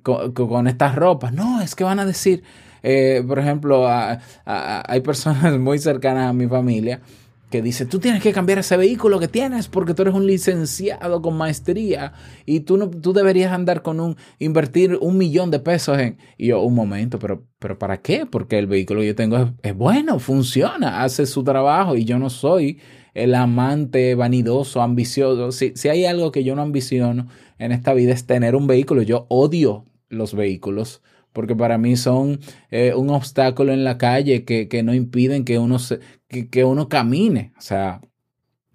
con, 0.04 0.68
estas 0.68 0.96
ropas? 0.96 1.34
No, 1.34 1.62
es 1.62 1.76
que 1.76 1.84
van 1.84 2.00
a 2.00 2.06
decir, 2.06 2.44
eh, 2.84 3.24
por 3.28 3.40
ejemplo, 3.40 3.88
hay 3.88 5.02
personas 5.02 5.60
muy 5.60 5.80
cercanas 5.80 6.30
a 6.30 6.34
mi 6.34 6.48
familia 6.48 7.02
que 7.50 7.62
dice, 7.62 7.86
tú 7.86 8.00
tienes 8.00 8.22
que 8.24 8.34
cambiar 8.34 8.60
ese 8.60 8.76
vehículo 8.76 9.20
que 9.20 9.28
tienes 9.28 9.68
porque 9.68 9.94
tú 9.94 10.02
eres 10.02 10.14
un 10.14 10.26
licenciado 10.26 11.22
con 11.22 11.38
maestría 11.38 12.14
y 12.46 12.62
tú, 12.62 12.78
no, 12.78 12.90
tú 12.90 13.14
deberías 13.14 13.52
andar 13.52 13.82
con 13.82 14.00
un, 14.00 14.18
invertir 14.40 14.98
un 15.00 15.18
millón 15.18 15.52
de 15.52 15.60
pesos 15.60 15.98
en... 16.00 16.18
Y 16.38 16.48
yo, 16.48 16.62
un 16.62 16.74
momento, 16.74 17.20
pero, 17.20 17.46
pero 17.60 17.78
¿para 17.78 18.02
qué? 18.02 18.26
Porque 18.26 18.58
el 18.58 18.68
vehículo 18.68 19.02
que 19.02 19.08
yo 19.08 19.16
tengo 19.16 19.54
es, 19.62 19.76
bueno, 19.76 20.20
funciona, 20.20 21.04
hace 21.04 21.26
su 21.26 21.44
trabajo 21.44 21.96
y 21.96 22.04
yo 22.04 22.18
no 22.18 22.30
soy 22.30 22.80
el 23.16 23.34
amante 23.34 24.14
vanidoso, 24.14 24.84
ambicioso. 24.84 25.52
Si, 25.52 25.74
si 25.76 25.90
hay 25.90 26.06
algo 26.06 26.32
que 26.32 26.44
yo 26.44 26.56
no 26.56 26.62
ambiciono 26.62 27.28
en 27.58 27.72
esta 27.72 27.94
vida 27.96 28.14
es 28.14 28.28
tener 28.28 28.56
un 28.56 28.68
vehículo. 28.68 29.02
Yo 29.02 29.26
odio 29.30 29.86
los 30.10 30.36
vehículos 30.36 31.02
porque 31.36 31.54
para 31.54 31.78
mí 31.78 31.98
son 31.98 32.40
eh, 32.72 32.94
un 32.96 33.10
obstáculo 33.10 33.74
en 33.74 33.84
la 33.84 33.98
calle 33.98 34.46
que, 34.46 34.70
que 34.70 34.84
no 34.84 34.94
impiden 34.94 35.44
que 35.44 35.60
uno, 35.60 35.80
se, 35.80 36.00
que, 36.30 36.64
uno 36.64 36.88
camine. 36.88 37.52
O 37.58 37.62
sea, 37.62 38.00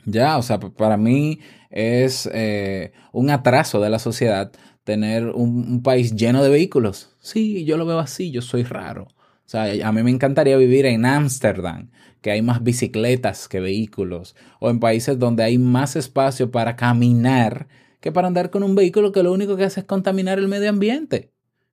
ya, 0.05 0.37
o 0.37 0.43
sea, 0.43 0.61
para 0.61 0.99
mí 0.99 1.41
es 1.71 2.29
eh, 2.35 2.93
un 3.13 3.31
atraso 3.31 3.81
de 3.81 3.89
la 3.89 3.99
sociedad 3.99 4.53
tener 4.85 5.29
un, 5.29 5.83
país 5.83 6.15
lleno 6.15 6.43
de 6.43 6.51
vehículos. 6.51 7.17
Sí, 7.21 7.65
yo 7.65 7.79
lo 7.79 7.87
veo 7.87 7.99
así, 7.99 8.31
yo 8.31 8.43
soy 8.43 8.65
raro. 8.65 9.09
O 9.51 9.53
sea, 9.53 9.89
a 9.89 9.91
mí 9.91 10.05
me 10.05 10.13
encantaría 10.13 10.57
vivir 10.57 10.87
en 10.87 11.05
Ámsterdam, 11.05 11.91
que 12.21 12.31
hay 12.31 12.41
más 12.41 12.63
bicicletas 12.63 13.49
que 13.49 13.59
vehículos, 13.59 14.37
o 14.61 14.71
en 14.71 14.79
países 14.79 15.19
donde 15.19 15.43
hay 15.43 15.59
más 15.59 15.97
espacio 15.97 16.53
para 16.53 16.77
caminar 16.77 17.67
que 17.99 18.13
para 18.13 18.29
andar 18.29 18.51
con 18.51 18.63
un 18.63 18.77
vehículo 18.77 19.11
que 19.11 19.25
lo 19.25 19.33
único 19.33 19.57
que 19.57 19.65
hace 19.65 19.81
es 19.81 19.87
contaminar 19.87 20.39
el 20.39 20.47
medio 20.47 20.71
ambiente. 20.71 21.33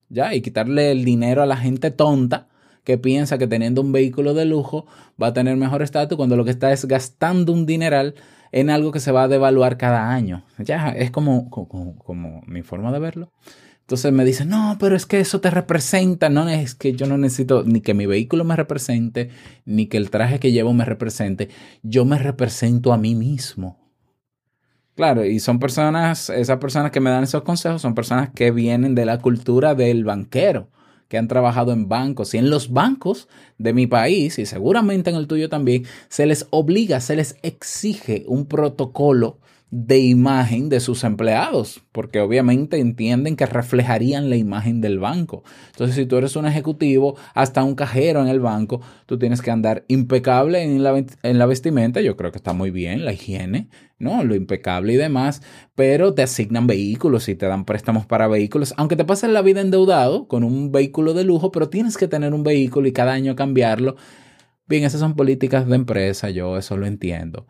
¿ya? 0.09 0.33
Y 0.33 0.41
quitarle 0.41 0.89
el 0.89 1.05
dinero 1.05 1.43
a 1.43 1.45
la 1.45 1.55
gente 1.55 1.91
tonta 1.91 2.47
que 2.83 2.97
piensa 2.97 3.37
que 3.37 3.45
teniendo 3.45 3.81
un 3.81 3.91
vehículo 3.91 4.33
de 4.33 4.45
lujo 4.45 4.87
va 5.21 5.27
a 5.27 5.33
tener 5.33 5.55
mejor 5.55 5.83
estatus 5.83 6.17
cuando 6.17 6.35
lo 6.35 6.45
que 6.45 6.51
está 6.51 6.71
es 6.71 6.85
gastando 6.85 7.53
un 7.53 7.67
dineral 7.67 8.15
en 8.51 8.71
algo 8.71 8.91
que 8.91 8.99
se 8.99 9.11
va 9.11 9.23
a 9.23 9.27
devaluar 9.27 9.77
cada 9.77 10.09
año. 10.09 10.43
Ya, 10.57 10.89
es 10.89 11.11
como, 11.11 11.51
como, 11.51 12.41
mi 12.47 12.63
forma 12.63 12.91
de 12.91 12.97
verlo. 12.97 13.31
Entonces 13.87 14.11
me 14.11 14.25
dicen, 14.25 14.49
no, 14.49 14.75
pero 14.81 14.97
es 14.97 15.05
que 15.05 15.21
eso 15.21 15.39
te 15.39 15.49
representa. 15.49 16.27
No, 16.27 16.49
es 16.49 16.75
que 16.75 16.91
yo 16.91 17.07
no 17.07 17.17
necesito 17.17 17.63
ni 17.63 17.79
que 17.79 17.93
mi 17.93 18.05
vehículo 18.05 18.43
me 18.43 18.57
represente, 18.57 19.29
ni 19.63 19.85
que 19.85 19.95
el 19.95 20.09
traje 20.09 20.41
que 20.41 20.51
llevo 20.51 20.73
me 20.73 20.83
represente. 20.83 21.47
Yo 21.83 22.03
me 22.03 22.17
represento 22.17 22.91
a 22.91 22.97
mí 22.97 23.15
mismo. 23.15 23.79
Claro, 24.95 25.23
y 25.23 25.39
son 25.39 25.59
personas, 25.59 26.29
esas 26.29 26.57
personas 26.57 26.91
que 26.91 26.99
me 26.99 27.11
dan 27.11 27.23
esos 27.23 27.43
consejos 27.43 27.81
son 27.81 27.95
personas 27.95 28.31
que 28.31 28.51
vienen 28.51 28.93
de 28.93 29.05
la 29.05 29.19
cultura 29.19 29.73
del 29.73 30.03
banquero, 30.03 30.67
que 31.07 31.17
han 31.17 31.29
trabajado 31.29 31.71
en 31.71 31.87
bancos. 31.87 32.33
Y 32.33 32.39
en 32.39 32.49
los 32.49 32.73
bancos 32.73 33.29
de 33.57 33.71
mi 33.71 33.87
país, 33.87 34.37
y 34.37 34.45
seguramente 34.45 35.11
en 35.11 35.15
el 35.15 35.27
tuyo 35.27 35.47
también, 35.47 35.85
se 36.09 36.25
les 36.25 36.45
obliga, 36.49 36.99
se 36.99 37.15
les 37.15 37.37
exige 37.41 38.25
un 38.27 38.47
protocolo 38.47 39.37
de 39.69 39.99
imagen 39.99 40.69
de 40.69 40.79
sus 40.79 41.03
empleados, 41.03 41.83
porque 41.91 42.21
obviamente 42.21 42.79
entienden 42.79 43.35
que 43.35 43.45
reflejarían 43.45 44.29
la 44.29 44.37
imagen 44.37 44.79
del 44.79 44.97
banco. 44.97 45.43
Entonces, 45.71 45.95
si 45.95 46.05
tú 46.05 46.15
eres 46.15 46.37
un 46.37 46.45
ejecutivo, 46.45 47.17
hasta 47.33 47.63
un 47.63 47.75
cajero 47.75 48.21
en 48.21 48.29
el 48.29 48.39
banco, 48.39 48.79
tú 49.05 49.19
tienes 49.19 49.41
que 49.41 49.51
andar 49.51 49.83
impecable 49.89 50.63
en 50.63 50.83
la, 50.83 50.97
en 50.97 51.37
la 51.37 51.45
vestimenta. 51.45 51.99
Yo 51.99 52.15
creo 52.15 52.31
que 52.31 52.37
está 52.37 52.53
muy 52.53 52.71
bien 52.71 53.03
la 53.03 53.11
higiene, 53.11 53.67
¿no? 53.99 54.23
Lo 54.23 54.35
impecable 54.35 54.93
y 54.93 54.97
demás, 54.97 55.41
pero 55.75 56.13
te 56.13 56.23
asignan 56.23 56.65
vehículos 56.65 57.27
y 57.27 57.35
te 57.35 57.45
dan 57.45 57.65
préstamos 57.65 58.05
para 58.05 58.27
vehículos, 58.27 58.73
aunque 58.77 58.95
te 58.95 59.03
pases 59.03 59.29
la 59.31 59.41
vida 59.41 59.59
endeudado 59.59 60.29
con 60.29 60.45
un 60.45 60.71
vehículo 60.71 61.13
de 61.13 61.25
lujo, 61.25 61.51
pero 61.51 61.69
tienes 61.69 61.97
que 61.97 62.07
tener 62.07 62.33
un 62.33 62.43
vehículo 62.43 62.87
y 62.87 62.93
cada 62.93 63.11
año 63.11 63.35
cambiarlo. 63.35 63.97
Bien, 64.65 64.85
esas 64.85 65.01
son 65.01 65.15
políticas 65.15 65.67
de 65.67 65.75
empresa, 65.75 66.29
yo 66.29 66.57
eso 66.57 66.77
lo 66.77 66.85
entiendo. 66.85 67.47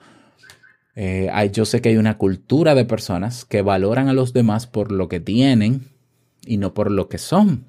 Eh, 1.00 1.30
yo 1.54 1.66
sé 1.66 1.80
que 1.80 1.90
hay 1.90 1.98
una 1.98 2.18
cultura 2.18 2.74
de 2.74 2.84
personas 2.84 3.46
que 3.46 3.62
valoran 3.62 4.08
a 4.08 4.14
los 4.14 4.34
demás 4.34 4.66
por 4.66 4.92
lo 4.92 5.08
que 5.08 5.20
tienen 5.20 5.92
y 6.44 6.58
no 6.58 6.74
por 6.74 6.90
lo 6.90 7.08
que 7.08 7.20
son. 7.20 7.66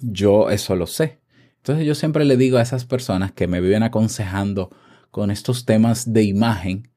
Yo 0.00 0.50
eso 0.50 0.76
lo 0.76 0.86
sé. 0.86 1.18
Entonces 1.56 1.84
yo 1.84 1.96
siempre 1.96 2.24
le 2.24 2.36
digo 2.36 2.58
a 2.58 2.62
esas 2.62 2.84
personas 2.84 3.32
que 3.32 3.48
me 3.48 3.60
viven 3.60 3.82
aconsejando 3.82 4.70
con 5.10 5.32
estos 5.32 5.64
temas 5.64 6.12
de 6.12 6.22
imagen, 6.22 6.90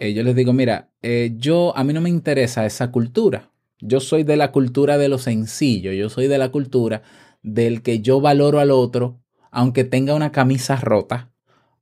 eh, 0.00 0.14
yo 0.14 0.24
les 0.24 0.34
digo, 0.34 0.52
mira, 0.52 0.90
eh, 1.00 1.32
yo 1.36 1.76
a 1.76 1.84
mí 1.84 1.92
no 1.92 2.00
me 2.00 2.10
interesa 2.10 2.66
esa 2.66 2.90
cultura. 2.90 3.52
Yo 3.78 4.00
soy 4.00 4.24
de 4.24 4.36
la 4.36 4.50
cultura 4.50 4.98
de 4.98 5.08
lo 5.08 5.18
sencillo, 5.18 5.92
yo 5.92 6.08
soy 6.08 6.26
de 6.26 6.38
la 6.38 6.48
cultura 6.48 7.02
del 7.44 7.82
que 7.82 8.00
yo 8.00 8.20
valoro 8.20 8.58
al 8.58 8.72
otro 8.72 9.20
aunque 9.52 9.84
tenga 9.84 10.14
una 10.14 10.32
camisa 10.32 10.74
rota 10.76 11.30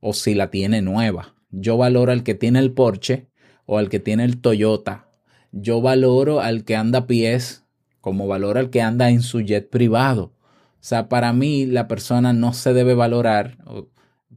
o 0.01 0.13
si 0.13 0.35
la 0.35 0.51
tiene 0.51 0.83
nueva. 0.83 1.35
Yo 1.51 1.77
valoro 1.77 2.13
al 2.13 2.23
que 2.23 2.35
tiene 2.35 2.59
el 2.59 2.73
Porsche 2.73 3.29
o 3.67 3.79
al 3.79 3.89
que 3.89 4.01
tiene 4.01 4.25
el 4.25 4.41
Toyota. 4.41 5.09
Yo 5.53 5.81
valoro 5.81 6.41
al 6.41 6.65
que 6.65 6.77
anda 6.77 7.01
a 7.01 7.07
pies 7.07 7.65
como 8.01 8.27
valoro 8.27 8.61
al 8.61 8.71
que 8.71 8.83
anda 8.83 9.11
en 9.11 9.23
su 9.23 9.41
jet 9.41 9.69
privado. 9.69 10.33
O 10.81 10.83
sea, 10.83 11.09
para 11.09 11.33
mí 11.33 11.67
la 11.67 11.89
persona 11.89 12.33
no 12.33 12.53
se 12.53 12.73
debe 12.73 12.95
valorar 12.95 13.59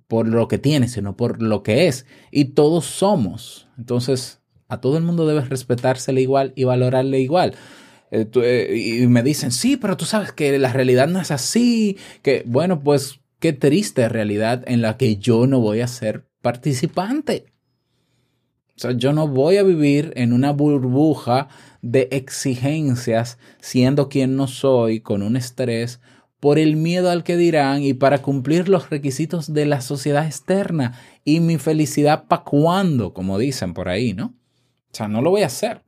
por 0.08 0.28
lo 0.28 0.48
que 0.48 0.58
tiene, 0.58 0.88
sino 0.90 1.16
por 1.16 1.42
lo 1.42 1.64
que 1.64 1.88
es. 1.88 2.06
Y 2.32 2.46
todos 2.46 2.86
somos. 2.86 3.68
Entonces, 3.78 4.42
a 4.68 4.82
todo 4.82 4.98
el 4.98 5.04
mundo 5.04 5.26
debe 5.26 5.42
respetársele 5.42 6.22
igual 6.22 6.52
y 6.56 6.66
valorarle 6.66 7.20
igual. 7.22 7.56
Eh, 8.12 8.30
eh, 8.36 9.00
y 9.02 9.08
me 9.08 9.24
dicen, 9.24 9.52
sí, 9.52 9.78
pero 9.78 9.96
tú 9.98 10.06
sabes 10.06 10.34
que 10.34 10.60
la 10.60 10.74
realidad 10.74 11.08
no 11.08 11.22
es 11.22 11.32
así. 11.32 11.98
Que, 12.22 12.44
bueno, 12.46 12.84
pues 12.84 13.22
qué 13.40 13.54
triste 13.54 14.10
realidad 14.10 14.64
en 14.68 14.82
la 14.82 14.98
que 14.98 15.16
yo 15.16 15.48
no 15.48 15.60
voy 15.62 15.80
a 15.82 15.88
ser 15.88 16.26
participante. 16.44 17.46
O 18.76 18.80
sea, 18.80 18.92
yo 18.92 19.14
no 19.14 19.28
voy 19.28 19.58
a 19.58 19.64
vivir 19.64 20.14
en 20.16 20.34
una 20.34 20.52
burbuja 20.52 21.48
de 21.82 22.10
exigencias 22.12 23.38
siendo 23.62 24.10
quien 24.10 24.36
no 24.36 24.48
soy, 24.48 25.00
con 25.00 25.24
un 25.24 25.38
estrés, 25.38 26.02
por 26.40 26.60
el 26.60 26.76
miedo 26.76 27.10
al 27.10 27.24
que 27.24 27.38
dirán 27.38 27.82
y 27.82 27.94
para 27.94 28.22
cumplir 28.22 28.68
los 28.68 28.90
requisitos 28.90 29.54
de 29.54 29.66
la 29.66 29.80
sociedad 29.80 30.26
externa. 30.26 31.00
Y 31.24 31.40
mi 31.40 31.58
felicidad 31.58 32.26
para 32.28 32.44
cuando, 32.44 33.14
como 33.14 33.38
dicen 33.38 33.74
por 33.74 33.88
ahí, 33.88 34.14
¿no? 34.14 34.36
O 34.92 34.96
sea, 34.96 35.08
no 35.08 35.22
lo 35.22 35.30
voy 35.30 35.44
a 35.44 35.48
hacer. 35.48 35.84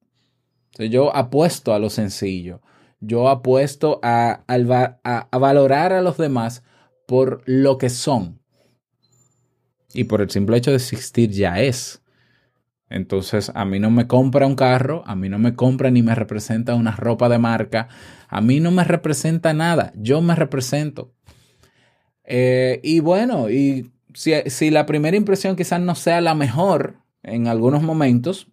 yo 0.78 1.14
apuesto 1.16 1.74
a 1.74 1.80
lo 1.80 1.90
sencillo. 1.90 2.62
Yo 3.02 3.28
apuesto 3.28 4.00
a, 4.04 4.44
a 4.48 5.38
valorar 5.38 5.92
a 5.92 6.02
los 6.02 6.18
demás 6.18 6.64
por 7.06 7.44
lo 7.46 7.78
que 7.78 7.90
son, 7.90 8.40
y 9.96 10.04
por 10.06 10.22
el 10.22 10.30
simple 10.30 10.58
hecho 10.58 10.72
de 10.72 10.78
existir 10.78 11.30
ya 11.30 11.62
es. 11.62 12.02
Entonces, 12.90 13.52
a 13.56 13.66
mí 13.66 13.80
no 13.80 13.90
me 13.90 14.08
compra 14.08 14.46
un 14.46 14.56
carro, 14.56 15.04
a 15.08 15.16
mí 15.16 15.28
no 15.28 15.40
me 15.40 15.56
compra 15.56 15.90
ni 15.90 16.04
me 16.04 16.14
representa 16.14 16.76
una 16.76 16.92
ropa 16.92 17.30
de 17.30 17.40
marca, 17.40 17.88
a 18.28 18.42
mí 18.42 18.60
no 18.60 18.72
me 18.72 18.84
representa 18.84 19.54
nada, 19.54 19.92
yo 19.96 20.22
me 20.22 20.36
represento. 20.36 21.12
Eh, 22.24 22.80
y 22.84 23.00
bueno, 23.00 23.50
y 23.50 23.92
si, 24.14 24.70
la 24.72 24.86
primera 24.86 25.18
impresión 25.18 25.56
quizás 25.56 25.82
no 25.82 25.96
sea 25.96 26.22
la 26.22 26.36
mejor 26.36 26.98
en 27.24 27.48
algunos 27.48 27.82
momentos, 27.82 28.48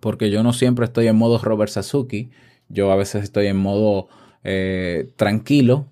porque 0.00 0.30
yo 0.30 0.42
no 0.42 0.52
siempre 0.52 0.84
estoy 0.84 1.06
en 1.06 1.16
modo 1.16 1.38
Robert 1.38 1.70
Sasuki, 1.70 2.30
yo 2.68 2.90
a 2.90 2.96
veces 2.96 3.22
estoy 3.22 3.46
en 3.46 3.56
modo 3.56 4.08
eh, 4.42 5.12
tranquilo, 5.16 5.88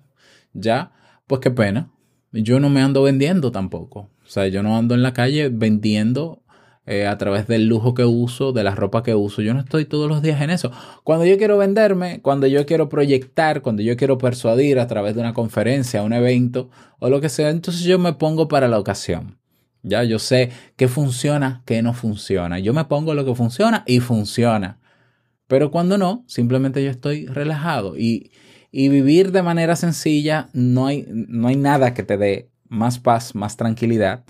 ya, 0.53 0.91
pues 1.27 1.41
qué 1.41 1.49
pena, 1.49 1.91
yo 2.31 2.59
no 2.59 2.69
me 2.69 2.81
ando 2.81 3.03
vendiendo 3.03 3.51
tampoco. 3.51 4.09
O 4.33 4.39
sea, 4.41 4.47
yo 4.47 4.63
no 4.63 4.75
ando 4.75 4.95
en 4.95 5.03
la 5.03 5.13
calle 5.13 5.49
vendiendo 5.49 6.41
eh, 6.87 7.05
a 7.05 7.19
través 7.19 7.45
del 7.45 7.67
lujo 7.67 7.93
que 7.93 8.03
uso, 8.03 8.51
de 8.51 8.63
la 8.63 8.73
ropa 8.73 9.03
que 9.03 9.13
uso. 9.13 9.43
Yo 9.43 9.53
no 9.53 9.59
estoy 9.59 9.85
todos 9.85 10.09
los 10.09 10.23
días 10.23 10.41
en 10.41 10.49
eso. 10.49 10.71
Cuando 11.03 11.23
yo 11.23 11.37
quiero 11.37 11.59
venderme, 11.59 12.19
cuando 12.19 12.47
yo 12.47 12.65
quiero 12.65 12.89
proyectar, 12.89 13.61
cuando 13.61 13.83
yo 13.83 13.95
quiero 13.95 14.17
persuadir 14.17 14.79
a 14.79 14.87
través 14.87 15.13
de 15.13 15.21
una 15.21 15.35
conferencia, 15.35 16.01
un 16.01 16.13
evento 16.13 16.71
o 16.97 17.09
lo 17.09 17.21
que 17.21 17.29
sea, 17.29 17.51
entonces 17.51 17.83
yo 17.83 17.99
me 17.99 18.13
pongo 18.13 18.47
para 18.47 18.67
la 18.67 18.79
ocasión. 18.79 19.37
Ya 19.83 20.03
yo 20.03 20.17
sé 20.17 20.49
qué 20.77 20.87
funciona, 20.87 21.61
qué 21.67 21.83
no 21.83 21.93
funciona. 21.93 22.57
Yo 22.57 22.73
me 22.73 22.85
pongo 22.85 23.13
lo 23.13 23.25
que 23.25 23.35
funciona 23.35 23.83
y 23.85 23.99
funciona. 23.99 24.79
Pero 25.45 25.69
cuando 25.69 25.99
no, 25.99 26.23
simplemente 26.25 26.83
yo 26.83 26.89
estoy 26.89 27.27
relajado 27.27 27.99
y, 27.99 28.31
y 28.71 28.89
vivir 28.89 29.31
de 29.31 29.43
manera 29.43 29.75
sencilla, 29.75 30.49
no 30.53 30.87
hay, 30.87 31.05
no 31.07 31.49
hay 31.49 31.55
nada 31.55 31.93
que 31.93 32.01
te 32.01 32.17
dé 32.17 32.49
más 32.73 32.99
paz, 32.99 33.35
más 33.35 33.55
tranquilidad. 33.57 34.23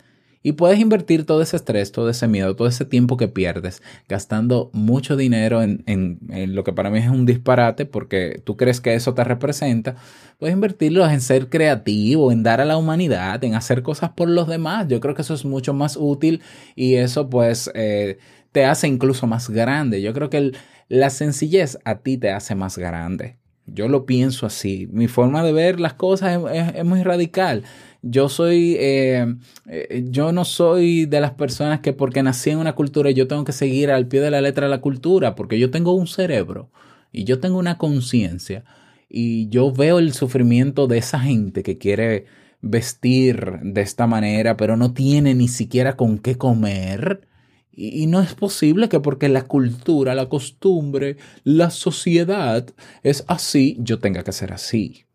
Y 0.46 0.52
puedes 0.52 0.78
invertir 0.78 1.26
todo 1.26 1.42
ese 1.42 1.56
estrés, 1.56 1.94
todo 1.94 2.10
ese 2.10 2.28
miedo, 2.28 2.54
todo 2.58 2.68
ese 2.68 2.84
tiempo 2.84 3.16
que 3.16 3.30
pierdes 3.30 3.82
gastando 4.10 4.70
mucho 4.74 5.16
dinero 5.16 5.64
en, 5.64 5.84
en, 5.88 6.20
lo 6.54 6.66
que 6.66 6.74
para 6.74 6.90
mí 6.90 7.00
es 7.00 7.08
un 7.08 7.26
disparate 7.26 7.86
porque 7.86 8.42
tú 8.44 8.58
crees 8.58 8.82
que 8.82 8.94
eso 8.94 9.14
te 9.14 9.24
representa. 9.24 9.96
Puedes 10.40 10.54
invertirlo 10.54 11.10
en 11.10 11.22
ser 11.22 11.48
creativo, 11.48 12.30
en 12.30 12.44
dar 12.44 12.60
a 12.60 12.66
la 12.66 12.76
humanidad, 12.76 13.42
en 13.46 13.56
hacer 13.56 13.84
cosas 13.84 14.10
por 14.10 14.28
los 14.28 14.50
demás. 14.50 14.90
Yo 14.90 15.00
creo 15.00 15.16
que 15.16 15.22
eso 15.22 15.34
es 15.34 15.46
mucho 15.46 15.74
más 15.74 15.96
útil 15.98 16.42
y 16.76 16.96
eso 16.96 17.30
pues 17.30 17.72
eh, 17.74 18.18
te 18.52 18.66
hace 18.66 18.90
incluso 18.90 19.28
más 19.28 19.50
grande. 19.50 20.02
Yo 20.02 20.12
creo 20.12 20.30
que 20.30 20.52
la 20.90 21.10
sencillez 21.10 21.80
a 21.86 22.00
ti 22.00 22.18
te 22.18 22.32
hace 22.32 22.54
más 22.54 22.78
grande. 22.78 23.38
Yo 23.66 23.88
lo 23.88 24.06
pienso 24.06 24.46
así. 24.46 24.90
Mi 24.92 25.08
forma 25.08 25.42
de 25.42 25.54
ver 25.54 25.80
las 25.80 25.94
cosas 25.94 26.38
es 26.76 26.84
muy 26.84 27.02
radical. 27.02 27.64
Yo 28.06 28.28
soy, 28.28 28.76
eh, 28.80 29.36
eh, 29.66 30.06
yo 30.10 30.34
no 30.34 30.44
soy 30.44 31.06
de 31.06 31.22
las 31.22 31.32
personas 31.32 31.80
que 31.80 31.94
porque 31.94 32.22
nací 32.22 32.50
en 32.50 32.58
una 32.60 32.76
cultura 32.76 33.10
yo 33.12 33.30
tengo 33.30 33.46
que 33.46 33.54
seguir 33.54 33.92
al 33.92 34.08
pie 34.08 34.20
de 34.20 34.30
la 34.30 34.42
letra 34.42 34.68
la 34.68 34.82
cultura, 34.82 35.36
porque 35.36 35.58
yo 35.58 35.72
tengo 35.72 35.94
un 35.94 36.08
cerebro 36.08 36.70
y 37.14 37.24
yo 37.24 37.40
tengo 37.40 37.58
una 37.58 37.78
conciencia 37.78 38.66
y 39.10 39.48
yo 39.48 39.72
veo 39.72 40.00
el 40.00 40.12
sufrimiento 40.14 40.88
de 40.88 40.98
esa 40.98 41.20
gente 41.20 41.64
que 41.64 41.78
quiere 41.78 42.26
vestir 42.62 43.60
de 43.62 43.82
esta 43.82 44.06
manera, 44.06 44.58
pero 44.58 44.76
no 44.76 44.94
tiene 44.94 45.34
ni 45.34 45.48
siquiera 45.48 45.96
con 45.96 46.18
qué 46.18 46.36
comer. 46.38 47.28
Y, 47.72 48.08
no 48.08 48.22
es 48.22 48.36
posible 48.36 48.90
que 48.90 49.00
porque 49.00 49.30
la 49.30 49.44
cultura, 49.44 50.14
la 50.14 50.30
costumbre, 50.30 51.18
la 51.44 51.70
sociedad 51.72 52.66
es 53.02 53.24
así, 53.28 53.78
yo 53.80 54.00
tenga 54.00 54.24
que 54.24 54.32
ser 54.32 54.54
así. 54.54 55.06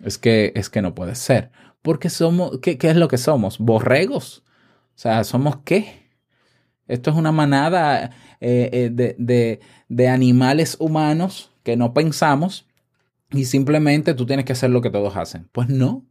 Es 0.00 0.18
que, 0.18 0.52
es 0.54 0.70
que 0.70 0.82
no 0.82 0.94
puede 0.94 1.14
ser. 1.14 1.50
Porque 1.82 2.10
somos, 2.10 2.58
¿qué, 2.60 2.78
es 2.80 2.96
lo 2.96 3.08
que 3.08 3.18
somos? 3.18 3.58
¿Borregos? 3.58 4.44
O 4.94 4.98
sea, 4.98 5.24
¿somos 5.24 5.58
qué? 5.64 6.10
Esto 6.86 7.10
es 7.10 7.16
una 7.16 7.32
manada 7.32 8.10
eh, 8.40 8.68
eh, 8.72 8.90
de, 8.92 9.16
de, 9.18 9.60
de 9.88 10.08
animales 10.08 10.76
humanos 10.78 11.52
que 11.62 11.76
no 11.76 11.94
pensamos 11.94 12.66
y 13.32 13.44
simplemente 13.44 14.14
tú 14.14 14.26
tienes 14.26 14.44
que 14.44 14.52
hacer 14.52 14.70
lo 14.70 14.82
que 14.82 14.90
todos 14.90 15.16
hacen. 15.16 15.48
Pues 15.52 15.68
no, 15.68 16.06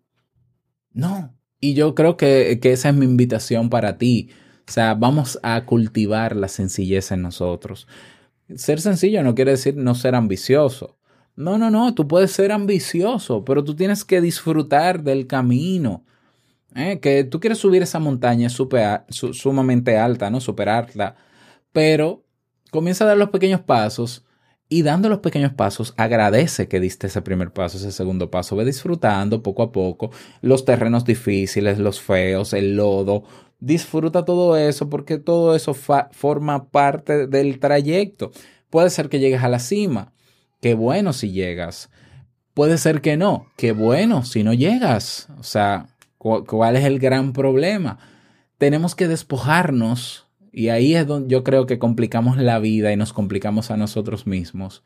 no. 0.93 1.35
Y 1.59 1.73
yo 1.73 1.95
creo 1.95 2.15
que, 2.15 2.59
que, 2.61 2.71
esa 2.71 2.89
es 2.89 2.95
mi 2.95 3.05
invitación 3.05 3.69
para 3.69 3.97
ti. 3.97 4.29
O 4.67 4.71
sea, 4.71 4.93
vamos 4.93 5.39
a 5.43 5.65
cultivar 5.65 6.35
la 6.35 6.47
sencillez 6.47 7.11
en 7.11 7.21
nosotros. 7.21 7.87
Ser 8.55 8.79
sencillo 8.79 9.23
no 9.23 9.35
quiere 9.35 9.51
decir 9.51 9.75
no 9.75 9.95
ser 9.95 10.15
ambicioso. 10.15 10.98
No, 11.39 11.57
no, 11.57 11.71
no, 11.71 11.95
tú 11.95 12.05
puedes 12.05 12.31
ser 12.31 12.51
ambicioso, 12.51 13.45
pero 13.45 13.63
tú 13.63 13.73
tienes 13.73 14.03
que 14.03 14.19
disfrutar 14.19 15.03
del 15.03 15.25
camino. 15.25 16.03
¿eh? 16.75 16.99
Que 16.99 17.23
tú 17.23 17.39
quieres 17.39 17.59
subir 17.59 17.81
esa 17.81 17.97
montaña 17.97 18.49
super, 18.49 19.05
sumamente 19.07 19.97
alta, 19.97 20.29
¿no? 20.29 20.41
Superarla, 20.41 21.15
pero 21.71 22.25
comienza 22.71 23.05
a 23.05 23.07
dar 23.07 23.17
los 23.17 23.29
pequeños 23.29 23.61
pasos 23.61 24.25
y 24.67 24.81
dando 24.81 25.07
los 25.07 25.19
pequeños 25.19 25.53
pasos, 25.53 25.93
agradece 25.95 26.67
que 26.67 26.81
diste 26.81 27.07
ese 27.07 27.21
primer 27.21 27.53
paso, 27.53 27.77
ese 27.77 27.93
segundo 27.93 28.29
paso. 28.29 28.57
Ve 28.57 28.65
disfrutando 28.65 29.41
poco 29.41 29.63
a 29.63 29.71
poco 29.71 30.11
los 30.41 30.65
terrenos 30.65 31.05
difíciles, 31.05 31.79
los 31.79 32.01
feos, 32.01 32.51
el 32.51 32.75
lodo, 32.75 33.23
disfruta 33.61 34.25
todo 34.25 34.57
eso 34.57 34.89
porque 34.89 35.17
todo 35.17 35.55
eso 35.55 35.73
forma 35.73 36.65
parte 36.69 37.27
del 37.27 37.59
trayecto. 37.59 38.31
Puede 38.69 38.89
ser 38.89 39.07
que 39.07 39.19
llegues 39.19 39.41
a 39.41 39.47
la 39.47 39.59
cima, 39.59 40.11
qué 40.61 40.73
bueno 40.73 41.13
si 41.13 41.31
llegas. 41.31 41.89
Puede 42.53 42.77
ser 42.77 43.01
que 43.01 43.17
no, 43.17 43.47
qué 43.55 43.71
bueno 43.71 44.23
si 44.23 44.43
no 44.43 44.53
llegas. 44.53 45.29
O 45.39 45.43
sea, 45.43 45.87
¿cuál 46.17 46.75
es 46.75 46.85
el 46.85 46.99
gran 46.99 47.33
problema? 47.33 47.99
Tenemos 48.57 48.95
que 48.95 49.07
despojarnos 49.07 50.27
y 50.51 50.69
ahí 50.69 50.95
es 50.95 51.07
donde 51.07 51.29
yo 51.29 51.43
creo 51.43 51.65
que 51.65 51.79
complicamos 51.79 52.37
la 52.37 52.59
vida 52.59 52.91
y 52.91 52.97
nos 52.97 53.13
complicamos 53.13 53.71
a 53.71 53.77
nosotros 53.77 54.27
mismos 54.27 54.83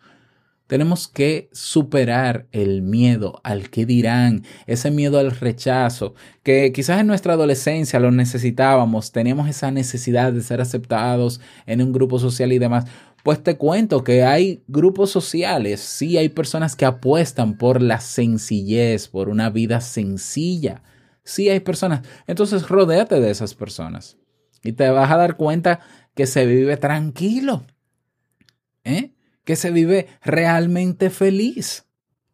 tenemos 0.67 1.07
que 1.07 1.49
superar 1.51 2.47
el 2.51 2.81
miedo 2.81 3.41
al 3.43 3.69
que 3.69 3.85
dirán, 3.85 4.43
ese 4.65 4.91
miedo 4.91 5.19
al 5.19 5.31
rechazo, 5.31 6.15
que 6.41 6.71
quizás 6.71 7.01
en 7.01 7.07
nuestra 7.07 7.33
adolescencia 7.33 7.99
lo 7.99 8.11
necesitábamos, 8.11 9.11
teníamos 9.11 9.49
esa 9.49 9.71
necesidad 9.71 10.31
de 10.31 10.41
ser 10.41 10.61
aceptados 10.61 11.41
en 11.65 11.81
un 11.81 11.91
grupo 11.91 12.17
social 12.17 12.53
y 12.53 12.59
demás. 12.59 12.85
Pues 13.23 13.41
te 13.41 13.57
cuento 13.57 14.03
que 14.03 14.23
hay 14.23 14.63
grupos 14.67 15.09
sociales, 15.09 15.79
sí 15.79 16.17
hay 16.17 16.29
personas 16.29 16.75
que 16.75 16.85
apuestan 16.85 17.57
por 17.57 17.81
la 17.81 17.99
sencillez, 17.99 19.07
por 19.07 19.29
una 19.29 19.49
vida 19.49 19.81
sencilla. 19.81 20.83
Sí 21.23 21.49
hay 21.49 21.61
personas. 21.61 22.05
Entonces 22.27 22.67
rodéate 22.67 23.21
de 23.21 23.31
esas 23.31 23.55
personas 23.55 24.17
y 24.61 24.73
te 24.73 24.89
vas 24.89 25.09
a 25.09 25.17
dar 25.17 25.37
cuenta 25.37 25.79
que 26.15 26.27
se 26.27 26.45
vive 26.45 26.77
tranquilo. 26.77 27.65
¿Eh? 28.83 29.13
que 29.43 29.55
se 29.55 29.71
vive 29.71 30.07
realmente 30.21 31.09
feliz. 31.09 31.85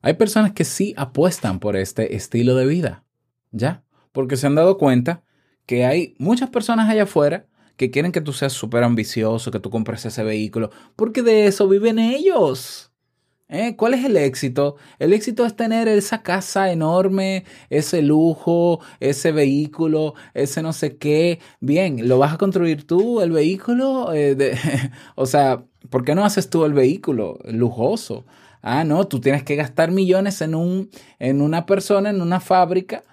Hay 0.02 0.14
personas 0.14 0.54
que 0.54 0.64
sí 0.64 0.94
apuestan 0.98 1.60
por 1.60 1.76
este 1.76 2.16
estilo 2.16 2.56
de 2.56 2.66
vida, 2.66 3.04
¿ya? 3.52 3.84
Porque 4.12 4.38
se 4.38 4.48
han 4.48 4.56
dado 4.56 4.78
cuenta 4.78 5.24
que 5.66 5.86
hay 5.86 6.16
muchas 6.20 6.50
personas 6.50 6.90
allá 6.90 7.04
afuera 7.04 7.48
que 7.80 7.92
quieren 7.92 8.12
que 8.12 8.20
tú 8.20 8.34
seas 8.34 8.52
súper 8.52 8.84
ambicioso, 8.84 9.52
que 9.52 9.62
tú 9.62 9.70
compres 9.70 10.06
ese 10.06 10.22
vehículo, 10.22 10.70
porque 10.98 11.24
de 11.24 11.48
eso 11.48 11.66
viven 11.70 11.98
ellos. 11.98 12.92
¿Eh? 13.48 13.78
¿Cuál 13.78 13.94
es 13.94 14.04
el 14.04 14.18
éxito? 14.18 14.76
El 15.00 15.14
éxito 15.14 15.46
es 15.46 15.56
tener 15.56 15.88
esa 15.88 16.22
casa 16.22 16.74
enorme, 16.74 17.46
ese 17.70 18.02
lujo, 18.02 18.82
ese 19.00 19.32
vehículo, 19.32 20.14
ese 20.34 20.62
no 20.62 20.74
sé 20.74 20.98
qué. 20.98 21.40
Bien, 21.62 22.06
¿lo 22.10 22.18
vas 22.18 22.34
a 22.34 22.38
construir 22.38 22.86
tú, 22.86 23.22
el 23.22 23.32
vehículo? 23.32 24.12
Eh, 24.14 24.58
o 25.16 25.26
sea, 25.26 25.64
¿por 25.90 26.04
qué 26.04 26.16
no 26.16 26.26
haces 26.26 26.50
tú 26.50 26.66
el 26.66 26.74
vehículo 26.74 27.40
lujoso? 27.46 28.26
Ah, 28.62 28.84
no, 28.84 29.08
tú 29.08 29.22
tienes 29.22 29.44
que 29.44 29.56
gastar 29.56 29.90
millones 29.90 30.42
en, 30.42 30.54
un, 30.54 30.90
en 31.18 31.42
una 31.42 31.66
persona, 31.66 32.10
en 32.10 32.22
una 32.22 32.42
fábrica 32.42 33.04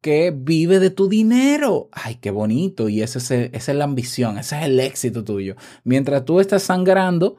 que 0.00 0.32
vive 0.34 0.78
de 0.78 0.90
tu 0.90 1.08
dinero. 1.08 1.88
Ay, 1.92 2.16
qué 2.16 2.30
bonito. 2.30 2.88
Y 2.88 3.02
esa 3.02 3.18
es, 3.18 3.30
esa 3.30 3.72
es 3.72 3.78
la 3.78 3.84
ambición, 3.84 4.38
ese 4.38 4.58
es 4.58 4.64
el 4.66 4.80
éxito 4.80 5.24
tuyo. 5.24 5.56
Mientras 5.84 6.24
tú 6.24 6.40
estás 6.40 6.62
sangrando, 6.62 7.36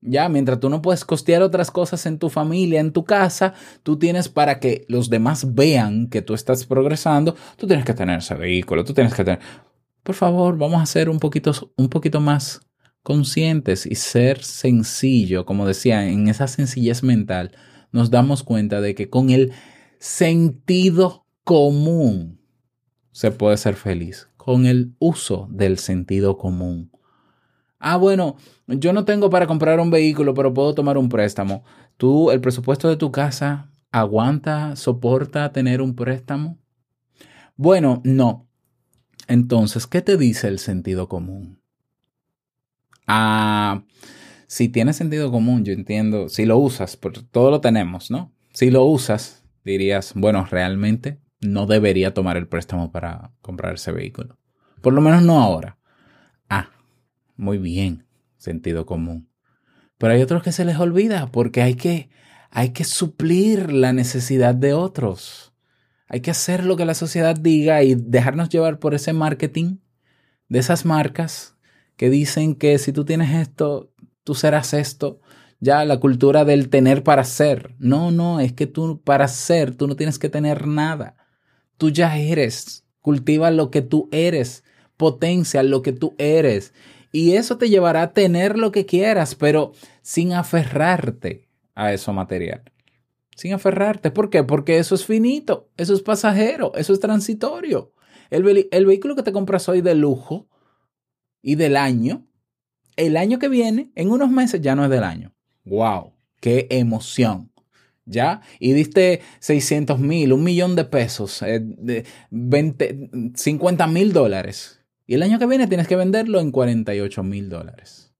ya, 0.00 0.28
mientras 0.28 0.60
tú 0.60 0.68
no 0.68 0.82
puedes 0.82 1.04
costear 1.04 1.42
otras 1.42 1.70
cosas 1.70 2.04
en 2.04 2.18
tu 2.18 2.28
familia, 2.28 2.80
en 2.80 2.92
tu 2.92 3.04
casa, 3.04 3.54
tú 3.82 3.98
tienes 3.98 4.28
para 4.28 4.60
que 4.60 4.84
los 4.88 5.08
demás 5.08 5.54
vean 5.54 6.08
que 6.08 6.20
tú 6.20 6.34
estás 6.34 6.66
progresando, 6.66 7.34
tú 7.56 7.66
tienes 7.66 7.86
que 7.86 7.94
tener 7.94 8.18
ese 8.18 8.34
vehículo, 8.34 8.84
tú 8.84 8.92
tienes 8.92 9.14
que 9.14 9.24
tener... 9.24 9.40
Por 10.02 10.14
favor, 10.14 10.58
vamos 10.58 10.82
a 10.82 10.86
ser 10.86 11.08
un 11.08 11.18
poquito, 11.18 11.52
un 11.78 11.88
poquito 11.88 12.20
más 12.20 12.60
conscientes 13.02 13.86
y 13.86 13.94
ser 13.94 14.42
sencillo, 14.42 15.46
como 15.46 15.66
decía, 15.66 16.06
en 16.06 16.28
esa 16.28 16.48
sencillez 16.48 17.02
mental, 17.02 17.52
nos 17.90 18.10
damos 18.10 18.42
cuenta 18.42 18.82
de 18.82 18.94
que 18.94 19.08
con 19.08 19.30
el 19.30 19.52
sentido 19.98 21.23
común 21.44 22.40
se 23.12 23.30
puede 23.30 23.56
ser 23.58 23.76
feliz, 23.76 24.28
con 24.36 24.66
el 24.66 24.94
uso 24.98 25.46
del 25.50 25.78
sentido 25.78 26.36
común. 26.36 26.90
Ah, 27.78 27.96
bueno, 27.96 28.36
yo 28.66 28.92
no 28.92 29.04
tengo 29.04 29.28
para 29.28 29.46
comprar 29.46 29.78
un 29.78 29.90
vehículo, 29.90 30.32
pero 30.34 30.54
puedo 30.54 30.74
tomar 30.74 30.96
un 30.96 31.10
préstamo. 31.10 31.62
¿Tú, 31.98 32.30
el 32.30 32.40
presupuesto 32.40 32.88
de 32.88 32.96
tu 32.96 33.12
casa, 33.12 33.70
aguanta, 33.92 34.74
soporta 34.74 35.52
tener 35.52 35.82
un 35.82 35.94
préstamo? 35.94 36.58
Bueno, 37.56 38.00
no. 38.04 38.48
Entonces, 39.28 39.86
¿qué 39.86 40.00
te 40.00 40.16
dice 40.16 40.48
el 40.48 40.58
sentido 40.58 41.08
común? 41.08 41.60
Ah, 43.06 43.84
si 44.46 44.70
tiene 44.70 44.94
sentido 44.94 45.30
común, 45.30 45.64
yo 45.64 45.74
entiendo, 45.74 46.30
si 46.30 46.46
lo 46.46 46.56
usas, 46.56 46.96
porque 46.96 47.20
todo 47.20 47.50
lo 47.50 47.60
tenemos, 47.60 48.10
¿no? 48.10 48.32
Si 48.54 48.70
lo 48.70 48.84
usas, 48.84 49.44
dirías, 49.62 50.14
bueno, 50.14 50.46
realmente 50.50 51.23
no 51.44 51.66
debería 51.66 52.14
tomar 52.14 52.36
el 52.36 52.48
préstamo 52.48 52.90
para 52.90 53.32
comprar 53.40 53.74
ese 53.74 53.92
vehículo. 53.92 54.38
Por 54.80 54.92
lo 54.92 55.00
menos 55.00 55.22
no 55.22 55.40
ahora. 55.40 55.78
Ah, 56.48 56.70
muy 57.36 57.58
bien, 57.58 58.06
sentido 58.36 58.86
común. 58.86 59.28
Pero 59.98 60.14
hay 60.14 60.22
otros 60.22 60.42
que 60.42 60.52
se 60.52 60.64
les 60.64 60.78
olvida 60.78 61.30
porque 61.30 61.62
hay 61.62 61.74
que, 61.74 62.10
hay 62.50 62.70
que 62.70 62.84
suplir 62.84 63.72
la 63.72 63.92
necesidad 63.92 64.54
de 64.54 64.72
otros. 64.74 65.52
Hay 66.08 66.20
que 66.20 66.30
hacer 66.30 66.64
lo 66.64 66.76
que 66.76 66.84
la 66.84 66.94
sociedad 66.94 67.36
diga 67.36 67.82
y 67.82 67.94
dejarnos 67.94 68.48
llevar 68.48 68.78
por 68.78 68.94
ese 68.94 69.12
marketing 69.12 69.78
de 70.48 70.58
esas 70.58 70.84
marcas 70.84 71.56
que 71.96 72.10
dicen 72.10 72.54
que 72.54 72.78
si 72.78 72.92
tú 72.92 73.04
tienes 73.04 73.34
esto, 73.34 73.92
tú 74.22 74.34
serás 74.34 74.74
esto. 74.74 75.20
Ya 75.60 75.84
la 75.84 75.98
cultura 75.98 76.44
del 76.44 76.68
tener 76.68 77.02
para 77.02 77.24
ser. 77.24 77.74
No, 77.78 78.10
no, 78.10 78.40
es 78.40 78.52
que 78.52 78.66
tú 78.66 79.00
para 79.02 79.28
ser, 79.28 79.74
tú 79.74 79.86
no 79.86 79.96
tienes 79.96 80.18
que 80.18 80.28
tener 80.28 80.66
nada. 80.66 81.23
Tú 81.76 81.90
ya 81.90 82.16
eres. 82.18 82.84
Cultiva 83.00 83.50
lo 83.50 83.70
que 83.70 83.82
tú 83.82 84.08
eres. 84.12 84.64
Potencia 84.96 85.62
lo 85.62 85.82
que 85.82 85.92
tú 85.92 86.14
eres. 86.18 86.72
Y 87.12 87.36
eso 87.36 87.58
te 87.58 87.68
llevará 87.68 88.02
a 88.02 88.12
tener 88.12 88.58
lo 88.58 88.72
que 88.72 88.86
quieras, 88.86 89.36
pero 89.36 89.72
sin 90.02 90.32
aferrarte 90.32 91.48
a 91.74 91.92
eso 91.92 92.12
material. 92.12 92.62
Sin 93.36 93.52
aferrarte. 93.52 94.10
¿Por 94.10 94.30
qué? 94.30 94.42
Porque 94.42 94.78
eso 94.78 94.96
es 94.96 95.04
finito, 95.06 95.70
eso 95.76 95.94
es 95.94 96.02
pasajero, 96.02 96.72
eso 96.74 96.92
es 96.92 96.98
transitorio. 96.98 97.92
El, 98.30 98.42
vehículo 98.42 99.14
que 99.14 99.22
te 99.22 99.30
compras 99.30 99.68
hoy 99.68 99.80
de 99.80 99.94
lujo 99.94 100.48
y 101.40 101.54
del 101.54 101.76
año, 101.76 102.26
el 102.96 103.16
año 103.16 103.38
que 103.38 103.48
viene, 103.48 103.92
en 103.94 104.10
unos 104.10 104.30
meses 104.30 104.60
ya 104.60 104.74
no 104.74 104.82
es 104.84 104.90
del 104.90 105.04
año. 105.04 105.32
¡Wow! 105.64 106.14
¡Qué 106.40 106.66
emoción! 106.70 107.52
¿Ya? 108.06 108.42
Y 108.58 108.72
diste 108.72 109.20
600 109.40 109.98
mil, 109.98 110.32
un 110.32 110.44
millón 110.44 110.76
de 110.76 110.84
pesos, 110.84 111.40
eh, 111.42 111.60
de 111.62 112.04
20, 112.30 113.10
50 113.34 113.86
mil 113.86 114.12
dólares. 114.12 114.80
Y 115.06 115.14
el 115.14 115.22
año 115.22 115.38
que 115.38 115.46
viene 115.46 115.66
tienes 115.66 115.88
que 115.88 115.96
venderlo 115.96 116.40
en 116.40 116.50
48 116.50 117.22
mil 117.22 117.48
dólares. 117.48 118.12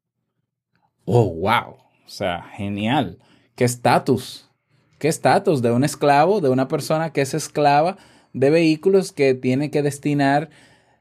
¡Oh, 1.04 1.34
wow! 1.34 1.76
O 2.06 2.08
sea, 2.08 2.42
genial. 2.56 3.18
¿Qué 3.54 3.64
estatus? 3.64 4.50
¿Qué 4.98 5.08
estatus 5.08 5.60
de 5.60 5.70
un 5.70 5.84
esclavo, 5.84 6.40
de 6.40 6.48
una 6.48 6.68
persona 6.68 7.12
que 7.12 7.20
es 7.20 7.34
esclava 7.34 7.98
de 8.32 8.50
vehículos 8.50 9.12
que 9.12 9.34
tiene 9.34 9.70
que 9.70 9.82
destinar 9.82 10.50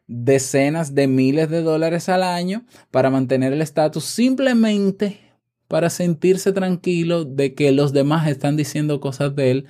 decenas 0.08 0.94
de 0.96 1.08
miles 1.08 1.50
de 1.50 1.62
dólares 1.62 2.10
al 2.10 2.24
año 2.24 2.66
para 2.92 3.10
mantener 3.10 3.54
el 3.54 3.62
estatus 3.62 4.06
simplemente 4.06 5.20
para 5.68 5.90
sentirse 5.90 6.52
tranquilo 6.52 7.26
de 7.26 7.54
que 7.54 7.72
los 7.72 7.94
demás 7.94 8.28
están 8.28 8.58
diciendo 8.58 9.00
cosas 9.00 9.36
de 9.36 9.52
él 9.52 9.66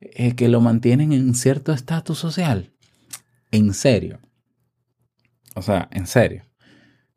eh, 0.00 0.34
que 0.34 0.48
lo 0.48 0.60
mantienen 0.60 1.12
en 1.12 1.34
cierto 1.34 1.72
estatus 1.72 2.18
social. 2.18 2.72
En 3.50 3.74
serio. 3.74 4.20
O 5.54 5.62
sea, 5.62 5.88
en 5.92 6.06
serio. 6.06 6.44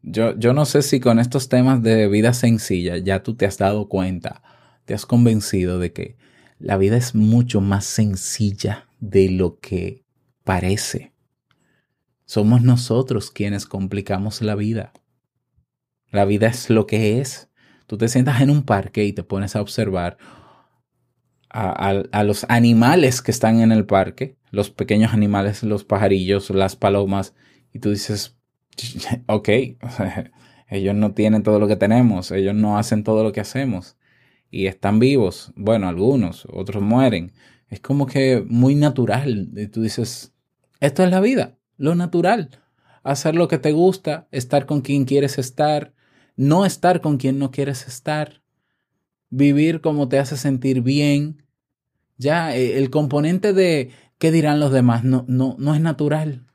Yo, 0.02 0.38
yo 0.38 0.54
no 0.54 0.66
sé 0.66 0.82
si 0.82 1.00
con 1.00 1.20
estos 1.20 1.48
temas 1.48 1.82
de 1.82 2.08
vida 2.08 2.34
sencilla 2.34 2.98
ya 2.98 3.24
tú 3.24 3.36
te 3.36 3.46
has 3.46 3.58
dado 3.58 3.88
cuenta, 3.88 4.44
te 4.86 4.94
has 4.94 5.06
convencido 5.06 5.80
de 5.80 5.94
que 5.94 6.18
la 6.60 6.78
vida 6.78 6.98
es 6.98 7.16
mucho 7.16 7.62
más 7.62 7.86
sencilla 7.86 8.88
de 9.00 9.30
lo 9.30 9.60
que 9.60 10.04
parece. 10.44 11.14
Somos 12.26 12.62
nosotros 12.62 13.32
quienes 13.32 13.66
complicamos 13.66 14.42
la 14.42 14.56
vida. 14.56 14.94
La 16.10 16.26
vida 16.26 16.48
es 16.48 16.70
lo 16.70 16.88
que 16.88 17.20
es. 17.20 17.50
Tú 17.88 17.98
te 17.98 18.08
sientas 18.08 18.42
en 18.42 18.50
un 18.50 18.64
parque 18.64 19.06
y 19.06 19.14
te 19.14 19.24
pones 19.24 19.56
a 19.56 19.62
observar 19.62 20.18
a, 21.50 22.24
los 22.24 22.46
animales 22.50 23.22
que 23.22 23.32
están 23.32 23.60
en 23.62 23.72
el 23.72 23.86
parque, 23.86 24.38
los 24.50 24.72
pequeños 24.72 25.14
animales, 25.14 25.62
los 25.62 25.84
pajarillos, 25.84 26.50
las 26.50 26.76
palomas, 26.76 27.36
y 27.72 27.80
tú 27.80 27.92
dices, 27.92 28.36
ok, 29.28 29.50
ellos 30.68 30.96
no 30.96 31.14
tienen 31.14 31.44
todo 31.44 31.60
lo 31.60 31.68
que 31.68 31.76
tenemos, 31.76 32.32
ellos 32.32 32.56
no 32.56 32.78
hacen 32.78 33.04
todo 33.04 33.24
lo 33.24 33.32
que 33.32 33.42
hacemos, 33.42 33.98
y 34.50 34.66
están 34.66 34.98
vivos, 35.00 35.52
bueno, 35.56 35.88
algunos, 35.88 36.48
otros 36.52 36.82
mueren. 36.82 37.34
Es 37.70 37.80
como 37.80 38.08
que 38.08 38.44
muy 38.48 38.76
natural, 38.76 39.50
y 39.56 39.68
tú 39.68 39.82
dices, 39.82 40.34
esto 40.80 41.04
es 41.04 41.12
la 41.12 41.20
vida 41.20 41.58
lo 41.78 41.96
natural. 41.96 42.50
Hacer 43.04 43.36
lo 43.36 43.48
que 43.48 43.58
te 43.58 43.72
gusta, 43.72 44.28
estar 44.32 44.66
con 44.66 44.82
quien 44.82 45.06
quieres 45.06 45.38
estar, 45.38 45.94
no 46.36 46.66
estar 46.66 47.02
con 47.02 47.18
quien 47.18 47.40
no 47.40 47.52
quieres 47.52 47.88
estar, 47.88 48.42
vivir 49.30 49.82
como 49.82 50.08
te 50.08 50.20
hace 50.20 50.38
sentir 50.38 50.82
bien. 50.82 51.44
Ya, 52.18 52.56
eh, 52.56 52.78
el 52.78 52.90
componente 52.90 53.54
de 53.54 53.92
qué 54.18 54.32
dirán 54.32 54.60
los 54.60 54.72
demás 54.72 55.04
no, 55.04 55.26
no, 55.28 55.56
no 55.58 55.76
es 55.76 55.82
natural. 55.82 56.46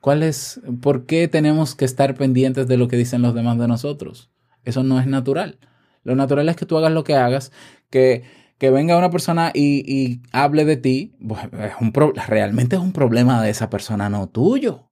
¿Cuál 0.00 0.22
es, 0.22 0.60
¿Por 0.80 1.06
qué 1.06 1.28
tenemos 1.28 1.74
que 1.74 1.84
estar 1.84 2.14
pendientes 2.14 2.68
de 2.68 2.76
lo 2.76 2.88
que 2.88 2.96
dicen 2.96 3.22
los 3.22 3.34
demás 3.34 3.58
de 3.58 3.68
nosotros? 3.68 4.30
Eso 4.64 4.82
no 4.82 5.00
es 5.00 5.06
natural. 5.06 5.58
Lo 6.04 6.14
natural 6.14 6.48
es 6.48 6.56
que 6.56 6.66
tú 6.66 6.78
hagas 6.78 6.92
lo 6.92 7.04
que 7.04 7.14
hagas, 7.14 7.52
que, 7.90 8.22
que 8.58 8.70
venga 8.70 8.96
una 8.96 9.10
persona 9.10 9.50
y, 9.54 10.22
hable 10.32 10.64
de 10.64 10.76
ti, 10.76 11.16
es 11.20 11.72
un 11.80 11.92
realmente 12.26 12.76
es 12.76 12.82
un 12.82 12.92
problema 12.92 13.42
de 13.42 13.50
esa 13.50 13.70
persona, 13.70 14.08
no 14.08 14.28
tuyo. 14.28 14.87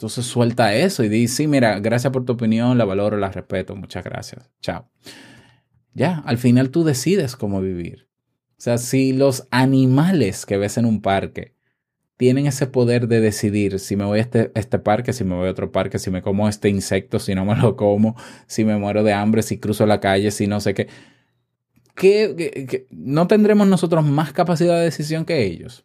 Entonces 0.00 0.24
suelta 0.24 0.74
eso 0.74 1.04
y 1.04 1.10
dice, 1.10 1.34
sí, 1.36 1.46
mira, 1.46 1.78
gracias 1.78 2.10
por 2.10 2.24
tu 2.24 2.32
opinión, 2.32 2.78
la 2.78 2.86
valoro, 2.86 3.18
la 3.18 3.30
respeto, 3.30 3.76
muchas 3.76 4.02
gracias, 4.02 4.48
chao. 4.62 4.88
Ya, 5.92 6.22
al 6.24 6.38
final 6.38 6.70
tú 6.70 6.84
decides 6.84 7.36
cómo 7.36 7.60
vivir. 7.60 8.08
O 8.52 8.62
sea, 8.62 8.78
si 8.78 9.12
los 9.12 9.46
animales 9.50 10.46
que 10.46 10.56
ves 10.56 10.78
en 10.78 10.86
un 10.86 11.02
parque 11.02 11.54
tienen 12.16 12.46
ese 12.46 12.66
poder 12.66 13.08
de 13.08 13.20
decidir 13.20 13.78
si 13.78 13.94
me 13.94 14.04
voy 14.06 14.20
a 14.20 14.22
este, 14.22 14.50
este, 14.54 14.78
parque, 14.78 15.12
si 15.12 15.22
me 15.22 15.34
voy 15.34 15.48
a 15.48 15.50
otro 15.50 15.70
parque, 15.70 15.98
si 15.98 16.10
me 16.10 16.22
como 16.22 16.48
este 16.48 16.70
insecto, 16.70 17.18
si 17.18 17.34
no 17.34 17.44
me 17.44 17.54
lo 17.56 17.76
como, 17.76 18.16
si 18.46 18.64
me 18.64 18.78
muero 18.78 19.04
de 19.04 19.12
hambre, 19.12 19.42
si 19.42 19.58
cruzo 19.58 19.84
la 19.84 20.00
calle, 20.00 20.30
si 20.30 20.46
no 20.46 20.60
sé 20.60 20.72
qué. 20.72 20.88
¿Qué, 21.94 22.86
no 22.88 23.26
tendremos 23.26 23.68
nosotros 23.68 24.02
más 24.06 24.32
capacidad 24.32 24.78
de 24.78 24.84
decisión 24.84 25.26
que 25.26 25.44
ellos? 25.44 25.84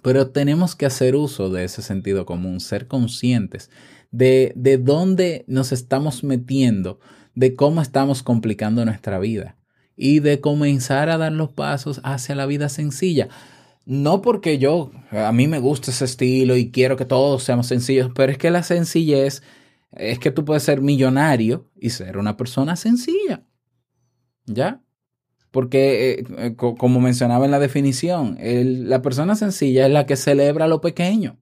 Pero 0.00 0.30
tenemos 0.30 0.74
que 0.74 0.86
hacer 0.86 1.14
uso 1.14 1.50
de 1.50 1.64
ese 1.64 1.82
sentido 1.82 2.24
común, 2.24 2.60
ser 2.60 2.86
conscientes 2.88 3.70
de, 4.10 4.52
de 4.56 4.78
dónde 4.78 5.44
nos 5.46 5.72
estamos 5.72 6.24
metiendo, 6.24 6.98
de 7.34 7.54
cómo 7.54 7.82
estamos 7.82 8.22
complicando 8.22 8.84
nuestra 8.84 9.18
vida 9.18 9.56
y 9.96 10.20
de 10.20 10.40
comenzar 10.40 11.10
a 11.10 11.18
dar 11.18 11.32
los 11.32 11.52
pasos 11.52 12.00
hacia 12.02 12.34
la 12.34 12.46
vida 12.46 12.68
sencilla 12.68 13.28
no 13.84 14.22
porque 14.22 14.58
yo, 14.58 14.92
a 15.10 15.32
mí 15.32 15.48
me 15.48 15.58
gusta 15.58 15.90
ese 15.90 16.04
estilo 16.04 16.56
y 16.56 16.70
quiero 16.70 16.96
que 16.96 17.04
todos 17.04 17.42
seamos 17.42 17.66
sencillos, 17.66 18.10
pero 18.14 18.30
es 18.30 18.38
que 18.38 18.50
la 18.50 18.62
sencillez 18.62 19.42
es 19.92 20.18
que 20.18 20.30
tú 20.30 20.44
puedes 20.44 20.62
ser 20.62 20.80
millonario 20.80 21.68
y 21.76 21.90
ser 21.90 22.16
una 22.16 22.36
persona 22.36 22.76
sencilla. 22.76 23.44
¿Ya? 24.46 24.82
Porque, 25.52 26.24
eh, 26.38 26.56
como 26.56 27.00
mencionaba 27.00 27.44
en 27.44 27.52
la 27.52 27.60
definición, 27.60 28.36
la 28.40 29.02
persona 29.02 29.36
sencilla 29.36 29.86
es 29.86 29.92
la 29.92 30.06
que 30.06 30.16
celebra 30.16 30.66
lo 30.66 30.80
pequeño. 30.80 31.38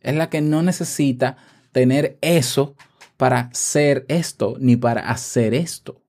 Es 0.00 0.14
la 0.14 0.30
que 0.30 0.40
no 0.40 0.62
necesita 0.62 1.36
tener 1.72 2.18
eso 2.20 2.76
para 3.16 3.50
ser 3.52 4.06
esto 4.08 4.54
ni 4.60 4.76
para 4.76 5.10
hacer 5.10 5.54
esto. 5.54 6.02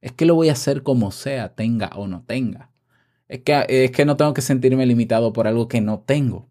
Es 0.00 0.12
que 0.12 0.26
lo 0.26 0.34
voy 0.34 0.48
a 0.48 0.52
hacer 0.52 0.82
como 0.82 1.12
sea, 1.12 1.54
tenga 1.54 1.90
o 1.94 2.08
no 2.08 2.24
tenga. 2.26 2.70
Es 3.28 3.42
que, 3.42 3.64
es 3.68 3.92
que 3.92 4.04
no 4.04 4.16
tengo 4.16 4.34
que 4.34 4.42
sentirme 4.42 4.86
limitado 4.86 5.32
por 5.32 5.46
algo 5.46 5.68
que 5.68 5.80
no 5.80 6.00
tengo. 6.00 6.48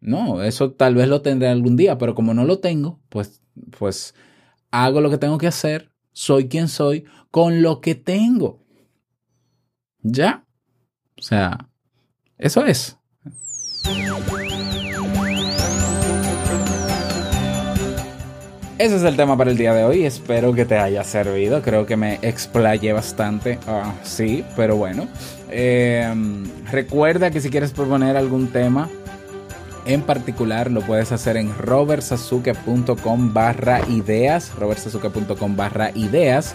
No, 0.00 0.42
eso 0.42 0.72
tal 0.72 0.94
vez 0.94 1.08
lo 1.08 1.20
tendré 1.20 1.48
algún 1.48 1.76
día, 1.76 1.98
pero 1.98 2.14
como 2.14 2.32
no 2.32 2.44
lo 2.44 2.60
tengo, 2.60 3.00
pues, 3.08 3.42
pues 3.78 4.14
hago 4.70 5.00
lo 5.00 5.10
que 5.10 5.18
tengo 5.18 5.36
que 5.36 5.48
hacer, 5.48 5.90
soy 6.12 6.48
quien 6.48 6.68
soy, 6.68 7.04
con 7.30 7.60
lo 7.60 7.80
que 7.80 7.94
tengo. 7.94 8.64
¿Ya? 10.08 10.44
O 11.18 11.22
sea, 11.22 11.68
eso 12.38 12.64
es. 12.64 12.96
Ese 18.78 18.96
es 18.96 19.02
el 19.02 19.16
tema 19.16 19.36
para 19.36 19.50
el 19.50 19.56
día 19.56 19.74
de 19.74 19.82
hoy. 19.84 20.04
Espero 20.04 20.52
que 20.52 20.64
te 20.64 20.78
haya 20.78 21.02
servido. 21.02 21.60
Creo 21.60 21.86
que 21.86 21.96
me 21.96 22.20
explayé 22.22 22.92
bastante. 22.92 23.58
Ah, 23.66 23.94
sí, 24.04 24.44
pero 24.54 24.76
bueno. 24.76 25.08
Em, 25.50 26.44
recuerda 26.70 27.32
que 27.32 27.40
si 27.40 27.50
quieres 27.50 27.72
proponer 27.72 28.16
algún 28.16 28.48
tema 28.48 28.88
en 29.86 30.02
particular, 30.02 30.70
lo 30.70 30.82
puedes 30.82 31.10
hacer 31.10 31.36
en 31.36 31.56
robertsazuke.com 31.56 33.34
barra 33.34 33.80
ideas. 33.88 34.54
robertsazuke.com 34.54 35.56
barra 35.56 35.90
ideas. 35.96 36.54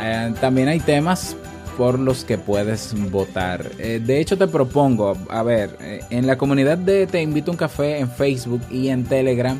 Eh, 0.00 0.34
también 0.40 0.66
hay 0.68 0.80
temas 0.80 1.36
por 1.76 1.98
los 1.98 2.24
que 2.24 2.38
puedes 2.38 2.94
votar. 3.10 3.70
Eh, 3.78 4.00
de 4.04 4.20
hecho, 4.20 4.36
te 4.38 4.46
propongo, 4.46 5.16
a 5.28 5.42
ver, 5.42 5.76
eh, 5.80 6.00
en 6.10 6.26
la 6.26 6.38
comunidad 6.38 6.78
de 6.78 7.06
Te 7.06 7.22
Invito 7.22 7.50
a 7.50 7.52
un 7.52 7.58
Café 7.58 7.98
en 7.98 8.10
Facebook 8.10 8.62
y 8.70 8.88
en 8.88 9.04
Telegram 9.04 9.58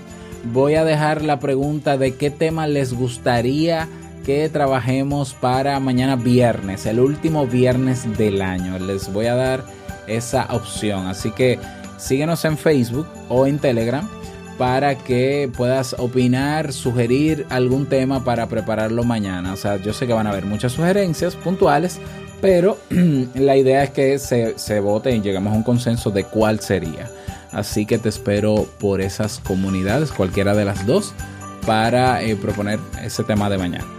voy 0.53 0.75
a 0.75 0.85
dejar 0.85 1.23
la 1.23 1.39
pregunta 1.41 1.97
de 1.97 2.15
qué 2.15 2.31
tema 2.31 2.67
les 2.67 2.93
gustaría 2.93 3.89
que 4.25 4.49
trabajemos 4.49 5.35
para 5.35 5.79
mañana 5.79 6.17
viernes, 6.17 6.87
el 6.87 7.01
último 7.01 7.47
viernes 7.47 8.17
del 8.17 8.43
año. 8.43 8.79
Les 8.79 9.13
voy 9.13 9.27
a 9.27 9.35
dar 9.35 9.65
esa 10.07 10.47
opción. 10.51 11.07
Así 11.07 11.31
que 11.31 11.59
síguenos 11.97 12.45
en 12.45 12.59
Facebook 12.59 13.07
o 13.29 13.47
en 13.47 13.59
Telegram 13.59 14.09
para 14.59 14.97
que 14.97 15.51
puedas 15.55 15.95
opinar, 15.99 16.73
sugerir 16.73 17.47
algún 17.51 17.87
tema 17.87 18.25
para 18.25 18.47
prepararlo 18.47 19.05
mañana. 19.05 19.53
O 19.53 19.57
sea, 19.57 19.77
yo 19.77 19.93
sé 19.93 20.07
que 20.07 20.13
van 20.13 20.27
a 20.27 20.31
haber 20.31 20.47
muchas 20.47 20.73
sugerencias 20.73 21.37
puntuales, 21.37 22.01
pero 22.41 22.79
la 23.35 23.57
idea 23.57 23.85
es 23.85 23.91
que 23.91 24.19
se, 24.19 24.59
se 24.59 24.81
vote 24.81 25.15
y 25.15 25.21
lleguemos 25.21 25.53
a 25.53 25.57
un 25.57 25.63
consenso 25.63 26.11
de 26.11 26.25
cuál 26.25 26.61
sería. 26.61 27.11
Así 27.53 27.87
que 27.87 27.99
te 27.99 28.09
espero 28.09 28.67
por 28.79 29.01
esas 29.01 29.39
comunidades, 29.39 30.13
cualquiera 30.13 30.55
de 30.55 30.65
las 30.65 30.87
dos, 30.87 31.15
para 31.67 32.23
eh, 32.23 32.37
proponer 32.37 32.79
ese 33.03 33.25
tema 33.25 33.49
de 33.49 33.59
mañana. 33.59 33.96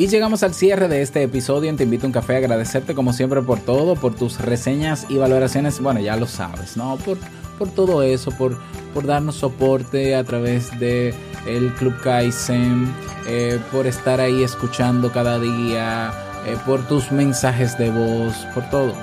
Y 0.00 0.08
llegamos 0.08 0.42
al 0.42 0.54
cierre 0.54 0.88
de 0.88 1.02
este 1.02 1.22
episodio 1.22 1.76
Te 1.76 1.84
invito 1.84 2.06
a 2.06 2.08
un 2.08 2.14
café, 2.14 2.36
agradecerte 2.36 2.94
como 2.94 3.12
siempre 3.12 3.42
por 3.42 3.60
todo, 3.60 3.96
por 3.96 4.14
tus 4.14 4.40
reseñas 4.40 5.04
y 5.10 5.18
valoraciones, 5.18 5.78
bueno, 5.78 6.00
ya 6.00 6.16
lo 6.16 6.26
sabes, 6.26 6.74
¿no? 6.74 6.96
Por, 6.96 7.18
por 7.58 7.68
todo 7.68 8.02
eso, 8.02 8.30
por, 8.30 8.56
por 8.94 9.04
darnos 9.04 9.36
soporte 9.36 10.14
a 10.16 10.24
través 10.24 10.70
de 10.80 11.12
el 11.46 11.74
Club 11.74 12.00
Kaizen, 12.00 12.90
eh, 13.26 13.58
por 13.70 13.86
estar 13.86 14.22
ahí 14.22 14.42
escuchando 14.42 15.12
cada 15.12 15.38
día, 15.38 16.14
eh, 16.46 16.56
por 16.64 16.80
tus 16.88 17.12
mensajes 17.12 17.76
de 17.76 17.90
voz, 17.90 18.34
por 18.54 18.70
todo. 18.70 18.94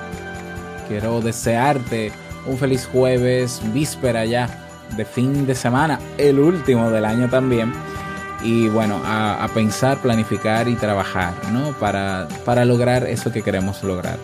Quiero 0.88 1.22
desearte 1.22 2.12
un 2.48 2.58
feliz 2.58 2.90
jueves, 2.92 3.62
víspera 3.72 4.26
ya 4.26 4.50
de 4.98 5.06
fin 5.06 5.46
de 5.46 5.54
semana, 5.54 6.00
el 6.18 6.40
último 6.40 6.90
del 6.90 7.06
año 7.06 7.30
también. 7.30 7.72
Y 8.44 8.70
bueno, 8.70 9.02
a, 9.04 9.48
pensar, 9.54 9.98
planificar 9.98 10.68
y 10.68 10.76
trabajar, 10.76 11.34
¿no? 11.52 11.72
Para, 11.80 12.28
para 12.46 12.66
lograr 12.66 13.06
eso 13.08 13.32
que 13.32 13.42
queremos 13.42 13.84
lograr. 13.84 14.18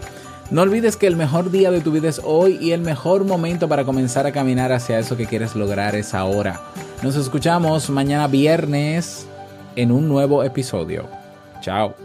No 0.51 0.61
olvides 0.61 0.97
que 0.97 1.07
el 1.07 1.15
mejor 1.15 1.49
día 1.49 1.71
de 1.71 1.81
tu 1.81 1.91
vida 1.91 2.09
es 2.09 2.21
hoy 2.23 2.57
y 2.61 2.73
el 2.73 2.81
mejor 2.81 3.25
momento 3.25 3.67
para 3.67 3.85
comenzar 3.85 4.27
a 4.27 4.31
caminar 4.31 4.71
hacia 4.71 4.99
eso 4.99 5.17
que 5.17 5.25
quieres 5.25 5.55
lograr 5.55 5.95
es 5.95 6.13
ahora. 6.13 6.61
Nos 7.01 7.15
escuchamos 7.15 7.89
mañana 7.89 8.27
viernes 8.27 9.25
en 9.75 9.91
un 9.91 10.07
nuevo 10.07 10.43
episodio. 10.43 11.07
Chao. 11.61 12.02